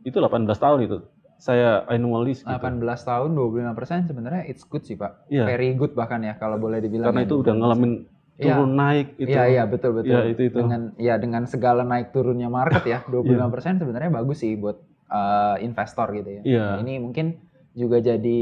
itu 0.03 0.19
18 0.19 0.59
tahun 0.59 0.79
itu. 0.83 0.99
Saya 1.43 1.83
annually 1.91 2.39
gitu. 2.39 2.47
18 2.47 2.79
tahun 3.03 3.31
25% 3.35 4.07
sebenarnya 4.07 4.43
it's 4.47 4.63
good 4.63 4.87
sih, 4.87 4.95
Pak. 4.95 5.27
Iya. 5.27 5.43
Very 5.45 5.75
good 5.75 5.91
bahkan 5.93 6.23
ya 6.23 6.39
kalau 6.39 6.55
boleh 6.57 6.79
dibilang. 6.79 7.11
Karena 7.11 7.27
itu 7.27 7.35
udah 7.37 7.51
25%. 7.51 7.59
ngalamin 7.59 7.93
Iya. 8.33 8.55
turun 8.55 8.73
naik 8.73 9.09
itu. 9.19 9.29
Iya 9.29 9.43
iya 9.45 9.63
betul 9.67 9.91
betul. 9.93 10.09
Iya, 10.15 10.21
itu- 10.29 10.45
itu. 10.45 10.57
Dengan 10.57 10.81
ya 10.97 11.15
dengan 11.17 11.43
segala 11.45 11.83
naik 11.83 12.11
turunnya 12.11 12.47
market 12.49 12.83
ya 12.85 12.99
25% 13.11 13.77
sebenarnya 13.77 14.11
bagus 14.13 14.39
sih 14.39 14.55
buat 14.55 14.79
uh, 15.09 15.59
investor 15.59 16.15
gitu 16.15 16.31
ya. 16.31 16.43
Iya. 16.43 16.67
Ini 16.79 16.93
mungkin 16.97 17.27
juga 17.73 17.99
jadi 17.99 18.41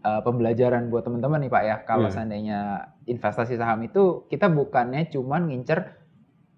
uh, 0.00 0.20
pembelajaran 0.20 0.88
buat 0.88 1.04
teman-teman 1.04 1.40
nih 1.40 1.50
Pak 1.50 1.62
ya. 1.62 1.76
Kalau 1.84 2.08
Iya. 2.08 2.14
seandainya 2.16 2.58
investasi 3.06 3.54
saham 3.54 3.80
itu 3.82 4.26
kita 4.26 4.50
bukannya 4.50 5.06
cuman 5.08 5.46
ngincer 5.46 5.86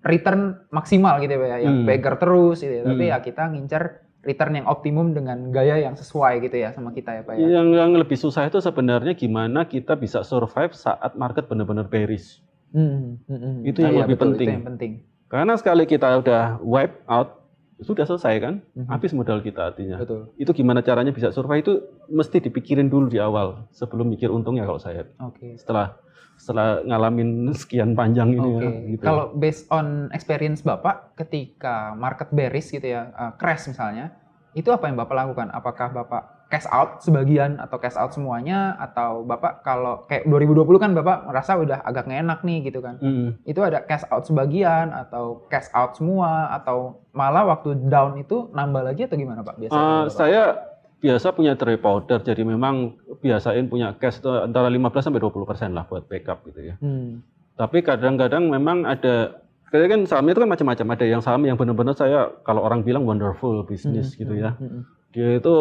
return 0.00 0.40
maksimal 0.68 1.20
gitu 1.20 1.30
ya 1.30 1.38
Pak 1.38 1.48
ya, 1.48 1.58
yang 1.60 1.76
Hmm. 1.78 1.86
beggar 1.86 2.14
terus 2.16 2.58
gitu 2.58 2.72
ya. 2.72 2.82
Tapi 2.82 3.04
Hmm. 3.04 3.12
ya 3.12 3.18
kita 3.20 3.42
ngincer 3.46 3.82
return 4.22 4.54
yang 4.54 4.66
optimum 4.70 5.12
dengan 5.12 5.50
gaya 5.50 5.82
yang 5.82 5.98
sesuai 5.98 6.46
gitu 6.46 6.56
ya 6.62 6.70
sama 6.70 6.94
kita 6.94 7.10
ya 7.10 7.22
Pak 7.26 7.34
ya. 7.36 7.58
Yang 7.58 7.68
yang 7.74 7.90
lebih 7.98 8.18
susah 8.18 8.46
itu 8.46 8.62
sebenarnya 8.62 9.18
gimana 9.18 9.66
kita 9.66 9.98
bisa 9.98 10.22
survive 10.22 10.72
saat 10.72 11.18
market 11.18 11.50
benar-benar 11.50 11.90
bearish. 11.90 12.38
Hmm, 12.72 13.18
hmm, 13.26 13.38
hmm. 13.38 13.56
Itu 13.68 13.78
yang 13.84 13.94
iya, 13.98 14.02
lebih 14.06 14.16
betul, 14.16 14.26
penting. 14.32 14.48
Itu 14.48 14.56
yang 14.56 14.66
penting. 14.66 14.92
Karena 15.28 15.52
sekali 15.58 15.84
kita 15.84 16.08
udah 16.22 16.62
wipe 16.62 16.96
out, 17.10 17.42
sudah 17.82 18.04
selesai 18.06 18.34
kan? 18.38 18.54
Mhm. 18.78 18.88
Habis 18.88 19.12
modal 19.12 19.42
kita 19.42 19.74
artinya. 19.74 19.98
Betul. 19.98 20.30
Itu 20.38 20.54
gimana 20.54 20.80
caranya 20.86 21.10
bisa 21.10 21.34
survive 21.34 21.60
itu 21.66 21.74
mesti 22.08 22.38
dipikirin 22.38 22.88
dulu 22.88 23.10
di 23.10 23.18
awal 23.18 23.66
sebelum 23.74 24.06
mikir 24.06 24.30
untungnya 24.30 24.64
kalau 24.64 24.78
saya. 24.78 25.04
Oke. 25.18 25.58
Setelah 25.58 25.98
setelah 26.42 26.82
ngalamin 26.82 27.54
sekian 27.54 27.94
panjang 27.94 28.34
ini 28.34 28.50
ya, 28.58 28.70
gitu. 28.98 29.02
kalau 29.06 29.30
based 29.30 29.70
on 29.70 30.10
experience 30.10 30.58
Bapak 30.66 31.14
ketika 31.14 31.94
market 31.94 32.34
bearish 32.34 32.74
gitu 32.74 32.82
ya, 32.82 33.14
uh, 33.14 33.32
crash 33.38 33.70
misalnya, 33.70 34.10
itu 34.50 34.66
apa 34.74 34.90
yang 34.90 34.98
Bapak 34.98 35.14
lakukan? 35.14 35.54
Apakah 35.54 35.94
Bapak 35.94 36.42
cash 36.50 36.66
out 36.68 37.00
sebagian 37.00 37.62
atau 37.62 37.78
cash 37.78 37.94
out 37.94 38.10
semuanya 38.10 38.74
atau 38.76 39.22
Bapak 39.22 39.62
kalau 39.62 40.04
kayak 40.10 40.26
2020 40.26 40.82
kan 40.82 40.90
Bapak 40.98 41.30
merasa 41.30 41.56
udah 41.56 41.78
agak 41.86 42.10
ngenak 42.10 42.42
nih 42.42 42.58
gitu 42.66 42.82
kan. 42.82 42.98
Mm. 42.98 43.38
Itu 43.46 43.62
ada 43.62 43.78
cash 43.86 44.04
out 44.10 44.26
sebagian 44.26 44.90
atau 44.90 45.46
cash 45.46 45.70
out 45.72 45.94
semua 45.94 46.50
atau 46.52 47.06
malah 47.14 47.46
waktu 47.46 47.86
down 47.86 48.18
itu 48.18 48.50
nambah 48.50 48.82
lagi 48.82 49.06
atau 49.06 49.14
gimana 49.16 49.40
Pak 49.46 49.56
biasanya? 49.62 49.78
Uh, 49.78 50.04
Bapak? 50.04 50.12
saya 50.12 50.42
biasa 51.02 51.34
punya 51.34 51.58
dry 51.58 51.74
powder, 51.74 52.22
jadi 52.22 52.46
memang 52.46 52.94
biasain 53.18 53.66
punya 53.66 53.98
cash 53.98 54.22
itu 54.22 54.30
antara 54.30 54.70
15 54.70 55.02
sampai 55.02 55.18
20 55.18 55.50
persen 55.50 55.74
lah 55.74 55.82
buat 55.90 56.06
backup 56.06 56.46
gitu 56.46 56.72
ya. 56.72 56.74
Hmm, 56.78 57.26
Tapi 57.58 57.82
kadang-kadang 57.82 58.46
memang 58.46 58.86
ada, 58.86 59.42
kayak 59.74 59.90
kan 59.90 60.00
sahamnya 60.06 60.38
itu 60.38 60.42
kan 60.46 60.50
macam-macam. 60.54 60.86
Ada 60.94 61.04
yang 61.10 61.20
saham 61.20 61.42
yang 61.42 61.58
benar-benar 61.58 61.98
saya 61.98 62.30
kalau 62.46 62.62
orang 62.62 62.86
bilang 62.86 63.02
wonderful 63.02 63.66
bisnis 63.66 64.14
hmm, 64.14 64.18
gitu 64.22 64.34
hmm, 64.38 64.42
ya. 64.46 64.50
hmm. 64.54 64.80
Dia 65.10 65.28
itu 65.42 65.56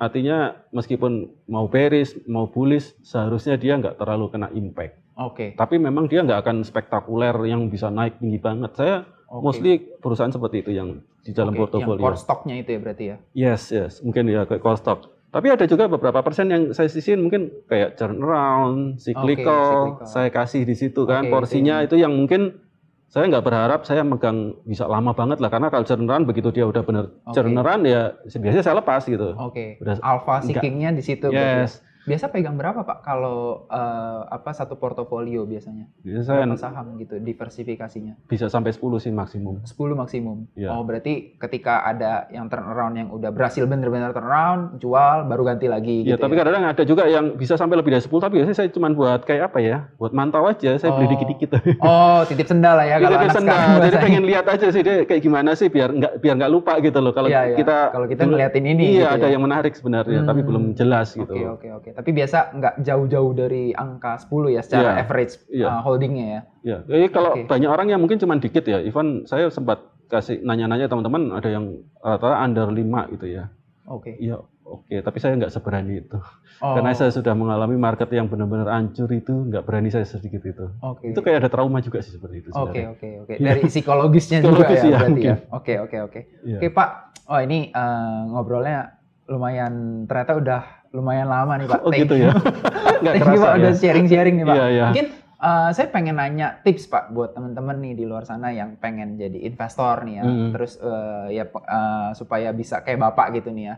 artinya 0.00 0.56
meskipun 0.72 1.30
mau 1.52 1.68
bearish, 1.68 2.16
mau 2.24 2.48
bullish, 2.48 2.96
seharusnya 3.04 3.60
dia 3.60 3.76
nggak 3.76 4.00
terlalu 4.00 4.32
kena 4.32 4.48
impact. 4.56 4.98
Oke. 5.20 5.52
Tapi 5.52 5.76
memang 5.76 6.08
dia 6.08 6.24
nggak 6.24 6.48
akan 6.48 6.64
spektakuler 6.64 7.36
yang 7.44 7.68
bisa 7.68 7.92
naik 7.92 8.16
tinggi 8.18 8.40
banget. 8.40 8.72
Saya 8.72 9.04
oke. 9.32 9.40
mostly 9.42 9.80
perusahaan 9.98 10.28
seperti 10.28 10.60
itu 10.60 10.76
yang 10.76 11.00
di 11.24 11.32
dalam 11.32 11.56
Yang 11.56 11.60
portofolio. 11.64 12.02
core 12.04 12.18
stocknya 12.20 12.54
itu 12.60 12.70
ya 12.76 12.78
berarti 12.78 13.04
ya? 13.08 13.16
Yes, 13.32 13.72
yes, 13.72 13.92
mungkin 14.04 14.28
ya 14.28 14.44
kayak 14.44 14.60
call 14.60 14.76
stock. 14.76 15.08
Tapi 15.32 15.48
ada 15.48 15.64
juga 15.64 15.88
beberapa 15.88 16.20
persen 16.20 16.52
yang 16.52 16.62
saya 16.76 16.92
sisihin 16.92 17.24
mungkin 17.24 17.48
kayak 17.64 17.96
turnaround, 17.96 19.00
cyclical, 19.00 19.96
cyclical. 19.96 20.04
saya 20.04 20.28
kasih 20.28 20.68
di 20.68 20.76
situ 20.76 21.08
kan 21.08 21.24
Oke, 21.24 21.32
porsinya 21.32 21.80
oke. 21.80 21.88
itu 21.88 21.96
yang 21.96 22.12
mungkin 22.12 22.60
saya 23.08 23.28
nggak 23.28 23.44
berharap 23.44 23.80
saya 23.84 24.04
megang 24.04 24.56
bisa 24.64 24.84
lama 24.84 25.16
banget 25.16 25.40
lah 25.40 25.48
karena 25.48 25.68
kalau 25.68 25.84
turnaround 25.84 26.24
begitu 26.24 26.52
dia 26.52 26.68
udah 26.68 26.84
bener 26.84 27.04
Oke. 27.24 27.32
turnaround 27.32 27.84
ya 27.88 28.12
biasanya 28.28 28.64
saya 28.64 28.76
lepas 28.84 29.08
gitu. 29.08 29.32
Oke. 29.40 29.80
Udah 29.80 29.96
Alpha 30.04 30.44
seekingnya 30.44 30.92
di 30.92 31.00
situ. 31.00 31.32
ya? 31.32 31.64
Biasa 32.02 32.26
pegang 32.28 32.58
berapa 32.58 32.82
Pak 32.82 32.98
kalau 33.00 33.62
eh, 33.64 34.20
apa 34.26 34.50
satu 34.50 34.74
portofolio 34.74 35.46
biasanya? 35.46 35.86
saya 36.20 36.42
Berapa 36.42 36.58
saham 36.58 36.98
gitu 36.98 37.14
diversifikasinya? 37.16 38.18
bisa 38.26 38.48
sampai 38.48 38.72
10 38.72 38.82
sih 38.98 39.10
maksimum. 39.10 39.62
10 39.62 39.70
maksimum. 39.94 40.50
Iya. 40.52 40.72
Oh, 40.72 40.82
berarti 40.82 41.38
ketika 41.38 41.86
ada 41.86 42.26
yang 42.28 42.50
turnaround 42.50 42.94
yang 42.96 43.08
udah 43.08 43.30
berhasil 43.30 43.62
bener-bener 43.64 44.10
turnaround, 44.10 44.76
jual 44.76 45.22
baru 45.24 45.46
ganti 45.46 45.70
lagi 45.70 46.02
Ya, 46.02 46.14
gitu 46.14 46.20
tapi 46.20 46.34
ya. 46.34 46.38
kadang-kadang 46.42 46.64
ada 46.68 46.82
juga 46.82 47.04
yang 47.06 47.38
bisa 47.38 47.54
sampai 47.54 47.78
lebih 47.78 47.92
dari 47.92 48.02
10 48.02 48.18
tapi 48.18 48.34
biasanya 48.36 48.56
saya 48.56 48.68
cuma 48.68 48.90
buat 48.90 49.22
kayak 49.22 49.42
apa 49.46 49.58
ya? 49.60 49.76
Buat 49.94 50.10
mantau 50.12 50.42
aja, 50.44 50.74
saya 50.74 50.90
beli 50.90 51.06
Oh. 51.06 51.10
dikit-dikit. 51.12 51.50
Oh, 51.84 52.26
titip 52.26 52.46
sendal 52.46 52.74
lah 52.74 52.84
ya 52.84 52.96
kalau 52.96 53.04
Kita 53.04 53.14
anak 53.14 53.26
pesen 53.28 53.42
sekarang 53.44 53.62
jadi 53.62 53.78
bahasanya. 53.78 54.02
pengen 54.02 54.24
lihat 54.24 54.46
aja 54.48 54.66
sih 54.68 54.82
dia 54.82 54.94
kayak 55.04 55.22
gimana 55.22 55.50
sih 55.52 55.68
biar 55.68 55.88
nggak 55.88 56.12
biar 56.18 56.34
nggak 56.36 56.50
lupa 56.50 56.72
gitu 56.78 56.98
loh. 56.98 57.12
Kalau 57.12 57.30
Iya, 57.30 57.46
iya. 57.46 57.56
kita 57.56 57.76
Kalau 57.92 58.06
kita 58.08 58.22
ngeliatin 58.24 58.64
ini 58.64 58.84
iya 58.92 59.06
gitu 59.08 59.14
ada 59.14 59.26
ya. 59.28 59.32
yang 59.32 59.42
menarik 59.42 59.72
sebenarnya, 59.72 60.20
tapi 60.24 60.40
Hmm. 60.40 60.48
belum 60.48 60.64
jelas 60.74 61.14
gitu. 61.14 61.30
Oke, 61.30 61.46
oke, 61.46 61.68
oke. 61.72 61.88
Tapi 61.92 62.10
biasa 62.10 62.38
nggak 62.52 62.74
jauh-jauh 62.80 63.32
dari 63.32 63.70
angka 63.70 64.16
10 64.18 64.50
ya 64.50 64.60
secara 64.60 64.82
Iya, 64.88 65.00
average 65.00 65.32
iya. 65.48 65.66
uh, 65.68 65.80
holdingnya 65.80 66.26
ya. 66.26 66.40
Ya, 66.62 66.76
jadi 66.86 67.06
kalau 67.08 67.34
Oke. 67.34 67.46
banyak 67.46 67.68
orang 67.68 67.88
yang 67.88 68.00
mungkin 68.00 68.16
cuma 68.16 68.36
dikit 68.36 68.62
ya, 68.62 68.78
Ivan 68.78 69.24
saya 69.24 69.48
sempat 69.48 69.82
kasih 70.06 70.40
nanya-nanya 70.40 70.86
teman-teman 70.86 71.32
ada 71.32 71.48
yang 71.48 71.80
rata 71.98 72.36
under 72.38 72.68
5 72.68 72.78
gitu 73.12 73.26
ya. 73.26 73.48
Oke. 73.84 74.14
Iya, 74.14 74.38
oke, 74.62 74.94
tapi 75.00 75.18
saya 75.18 75.34
nggak 75.34 75.50
seberani 75.50 76.00
itu. 76.00 76.18
Oh, 76.62 76.78
Karena 76.78 76.94
saya 76.94 77.10
sudah 77.10 77.34
mengalami 77.34 77.74
market 77.74 78.06
yang 78.08 78.30
benar-benar 78.30 78.70
hancur 78.70 79.10
itu, 79.10 79.34
nggak 79.50 79.66
berani 79.66 79.90
saya 79.90 80.06
sedikit 80.06 80.38
itu. 80.42 80.70
Oke. 80.78 81.10
Itu 81.10 81.18
kayak 81.18 81.42
ada 81.42 81.50
trauma 81.50 81.82
juga 81.82 81.98
sih 81.98 82.14
seperti 82.14 82.46
itu. 82.46 82.48
Oke 82.54 82.86
oke 82.86 83.08
oke 83.26 83.34
Iya. 83.34 83.46
dari 83.50 83.62
psikologisnya 83.66 84.38
Psikologis, 84.38 84.62
juga 84.62 84.74
ya 84.78 84.84
iya, 84.86 84.94
berarti 84.94 85.02
ya. 85.02 85.08
mungkin. 85.10 85.34
Oke 85.50 85.72
oke 85.82 85.96
oke. 86.06 86.20
Iya. 86.46 86.58
Oke 86.62 86.68
Pak, 86.70 86.88
oh 87.26 87.40
ini 87.42 87.58
eh, 87.68 88.20
ngobrolnya 88.28 88.78
lumayan 89.26 90.04
ternyata 90.06 90.32
udah 90.36 90.62
lumayan 90.92 91.28
lama 91.28 91.56
nih 91.56 91.66
Pak. 91.66 91.80
Oh 91.82 91.90
gitu 91.90 92.14
ya. 92.14 92.30
Nggak 93.02 93.14
Thank 93.16 93.24
you 93.24 93.24
kerasa 93.24 93.44
Pak 93.44 93.52
ya. 93.52 93.58
udah 93.58 93.72
sharing-sharing 93.80 94.34
nih 94.38 94.46
Pak. 94.46 94.56
Iya, 94.56 94.66
iya. 94.68 94.84
Mungkin 94.92 95.06
eh, 95.40 95.68
saya 95.72 95.86
pengen 95.88 96.16
nanya 96.20 96.48
tips 96.62 96.84
Pak 96.86 97.04
buat 97.16 97.32
teman-teman 97.32 97.76
nih 97.80 97.92
di 97.96 98.04
luar 98.04 98.28
sana 98.28 98.52
yang 98.52 98.76
pengen 98.78 99.16
jadi 99.16 99.38
investor 99.42 100.04
nih 100.04 100.14
ya. 100.20 100.24
Mm. 100.24 100.50
Terus 100.52 100.72
eh, 100.78 101.26
ya 101.40 101.44
eh, 101.48 102.08
supaya 102.14 102.48
bisa 102.52 102.84
kayak 102.84 103.00
Bapak 103.00 103.32
gitu 103.40 103.50
nih 103.50 103.72
ya. 103.72 103.74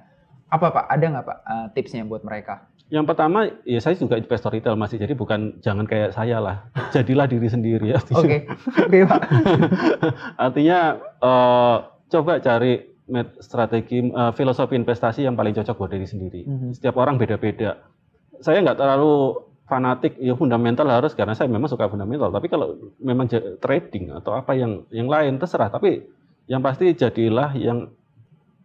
Apa 0.50 0.74
Pak? 0.74 0.85
Ada 0.90 1.05
nggak 1.14 1.24
Pak 1.24 1.38
eh, 1.46 1.66
tipsnya 1.79 2.03
buat 2.05 2.27
mereka? 2.27 2.68
Yang 2.92 3.05
pertama, 3.09 3.48
ya 3.64 3.81
saya 3.81 3.96
juga 3.96 4.20
investor 4.20 4.53
retail 4.53 4.77
masih, 4.77 5.00
jadi 5.00 5.16
bukan 5.16 5.57
jangan 5.64 5.88
kayak 5.88 6.12
saya 6.12 6.37
lah. 6.37 6.68
Jadilah 6.94 7.24
diri 7.24 7.48
sendiri 7.48 7.96
ya. 7.96 8.00
Oke. 8.12 8.44
Oke 8.77 8.98
Pak. 9.09 9.22
Artinya 10.50 10.79
eh, 11.00 11.77
coba 12.11 12.33
cari 12.42 12.93
strategi 13.40 14.01
eh, 14.01 14.33
filosofi 14.33 14.75
investasi 14.77 15.25
yang 15.25 15.37
paling 15.37 15.53
cocok 15.53 15.77
buat 15.77 15.93
diri 15.93 16.09
sendiri. 16.09 16.40
Mhm. 16.49 16.69
Setiap 16.81 16.97
orang 16.97 17.21
beda-beda. 17.21 17.85
Saya 18.40 18.64
nggak 18.64 18.81
terlalu 18.81 19.40
fanatik 19.64 20.21
ya 20.21 20.37
fundamental 20.37 20.85
harus 20.93 21.17
karena 21.17 21.33
saya 21.33 21.49
memang 21.49 21.69
suka 21.69 21.88
fundamental. 21.88 22.33
Tapi 22.33 22.49
kalau 22.49 22.93
memang 23.01 23.29
trading 23.61 24.12
atau 24.12 24.37
apa 24.37 24.57
yang 24.57 24.88
yang 24.93 25.09
lain 25.09 25.37
terserah. 25.37 25.69
Tapi 25.73 26.05
yang 26.49 26.61
pasti 26.61 26.93
jadilah 26.93 27.57
yang 27.57 27.93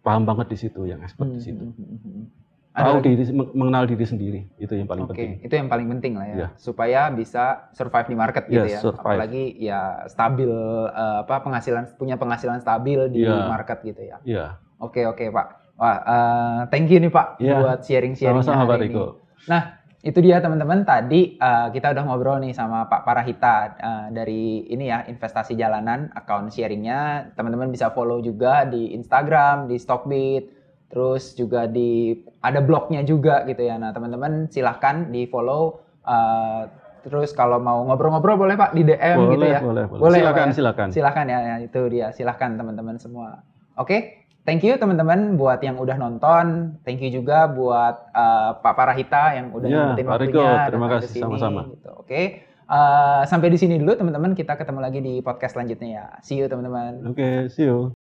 paham 0.03 0.23
banget 0.27 0.51
di 0.51 0.57
situ, 0.59 0.87
yang 0.87 1.03
expert 1.03 1.31
di 1.31 1.39
situ. 1.43 1.63
Hmm, 1.63 1.75
hmm, 1.75 1.87
hmm, 1.87 1.99
hmm. 1.99 2.25
Ada 2.25 2.38
Tahu 2.79 2.97
diri, 2.99 3.23
mengenal 3.51 3.83
diri 3.83 4.05
sendiri 4.05 4.39
itu 4.55 4.71
yang 4.71 4.85
paling 4.85 5.03
Oke, 5.03 5.11
penting. 5.11 5.31
itu 5.43 5.53
yang 5.53 5.67
paling 5.67 5.87
penting 5.89 6.13
lah 6.15 6.25
ya, 6.25 6.35
Iya. 6.35 6.47
supaya 6.55 7.01
bisa 7.09 7.67
survive 7.71 8.07
di 8.07 8.15
market 8.15 8.43
gitu 8.45 8.63
ya. 8.63 8.79
survive. 8.79 9.03
Apalagi 9.03 9.43
ya 9.55 9.81
stabil 10.05 10.51
eh, 10.87 11.17
apa 11.21 11.35
penghasilan 11.39 11.95
punya 11.95 12.15
penghasilan 12.15 12.59
stabil 12.59 12.99
di 13.09 13.23
Iya. 13.23 13.47
market 13.47 13.79
gitu 13.81 14.01
ya. 14.01 14.17
Iya. 14.23 14.45
Oke 14.79 15.03
oke 15.03 15.27
Pak. 15.27 15.47
Wah, 15.75 15.95
eh, 15.97 16.59
thank 16.67 16.87
you 16.87 16.97
nih 16.97 17.07
Pak 17.07 17.37
Iya. 17.37 17.55
buat 17.57 17.79
sharing-sharing 17.81 18.39
Sama-sama 18.39 18.63
Pak 18.65 18.79
Riko. 18.79 19.05
ini. 19.05 19.47
Nah, 19.47 19.61
itu 19.99 20.19
dia 20.19 20.39
teman-teman. 20.39 20.83
Tadi 20.83 21.35
eh, 21.35 21.67
kita 21.71 21.91
udah 21.91 22.03
ngobrol 22.03 22.39
nih 22.39 22.51
sama 22.51 22.83
Pak 22.85 23.03
Parahita 23.03 23.55
eh, 23.73 24.05
dari 24.11 24.67
ini 24.67 24.87
ya 24.87 25.03
investasi 25.03 25.55
jalanan, 25.55 26.11
account 26.13 26.51
sharingnya. 26.51 27.31
Teman-teman 27.33 27.67
bisa 27.67 27.89
follow 27.89 28.19
juga 28.19 28.63
di 28.63 28.91
Instagram, 28.91 29.67
di 29.67 29.75
Stockbit, 29.75 30.58
terus 30.89 31.33
juga 31.33 31.65
di 31.65 32.17
ada 32.41 32.59
blognya 32.59 33.01
juga 33.01 33.45
gitu 33.45 33.61
ya. 33.61 33.77
Nah 33.77 33.93
teman-teman 33.93 34.49
silahkan 34.49 35.07
di 35.07 35.25
follow. 35.25 35.79
eh, 36.01 36.63
terus 37.05 37.31
kalau 37.31 37.61
mau 37.61 37.85
ngobrol-ngobrol 37.85 38.35
boleh 38.35 38.57
Pak 38.57 38.73
di 38.73 38.81
DM 38.83 39.17
boleh, 39.17 39.31
gitu 39.31 39.45
ya. 39.45 39.59
boleh, 39.61 39.83
boleh. 39.87 40.01
Boleh, 40.01 40.19
silakan, 40.19 40.47
ya? 40.49 40.55
silakan. 40.55 40.87
Silahkan 40.89 41.25
ya, 41.29 41.39
ya, 41.39 41.55
itu 41.61 41.81
dia. 41.87 42.07
Silahkan 42.11 42.49
teman-teman 42.57 42.97
semua. 42.97 43.45
Oke, 43.77 44.25
thank 44.43 44.65
you 44.65 44.75
teman-teman 44.75 45.37
buat 45.37 45.61
yang 45.61 45.77
udah 45.77 45.95
nonton. 45.95 46.75
Thank 46.83 46.99
you 47.05 47.13
juga 47.13 47.45
buat 47.47 48.09
uh, 48.11 48.57
Pak 48.59 48.73
Parahita 48.73 49.37
yang 49.37 49.53
udah 49.53 49.67
Ya, 49.69 49.75
nyempetin 49.93 50.05
Pak 50.05 50.17
Riko, 50.19 50.39
waktunya. 50.41 50.67
terima 50.67 50.87
kasih, 50.89 51.19
sama-sama. 51.21 51.61
Gitu. 51.71 51.91
Oke, 51.95 52.21
Eh, 52.69 53.21
sampai 53.25 53.49
di 53.49 53.57
sini 53.57 53.81
dulu 53.81 53.97
teman-teman. 53.97 54.37
Kita 54.37 54.53
ketemu 54.53 54.77
lagi 54.77 55.01
di 55.01 55.25
podcast 55.25 55.57
selanjutnya 55.57 55.89
ya. 55.89 56.05
See 56.21 56.37
you 56.37 56.45
teman-teman. 56.45 57.01
Oke, 57.01 57.49
see 57.49 57.65
you. 57.65 57.98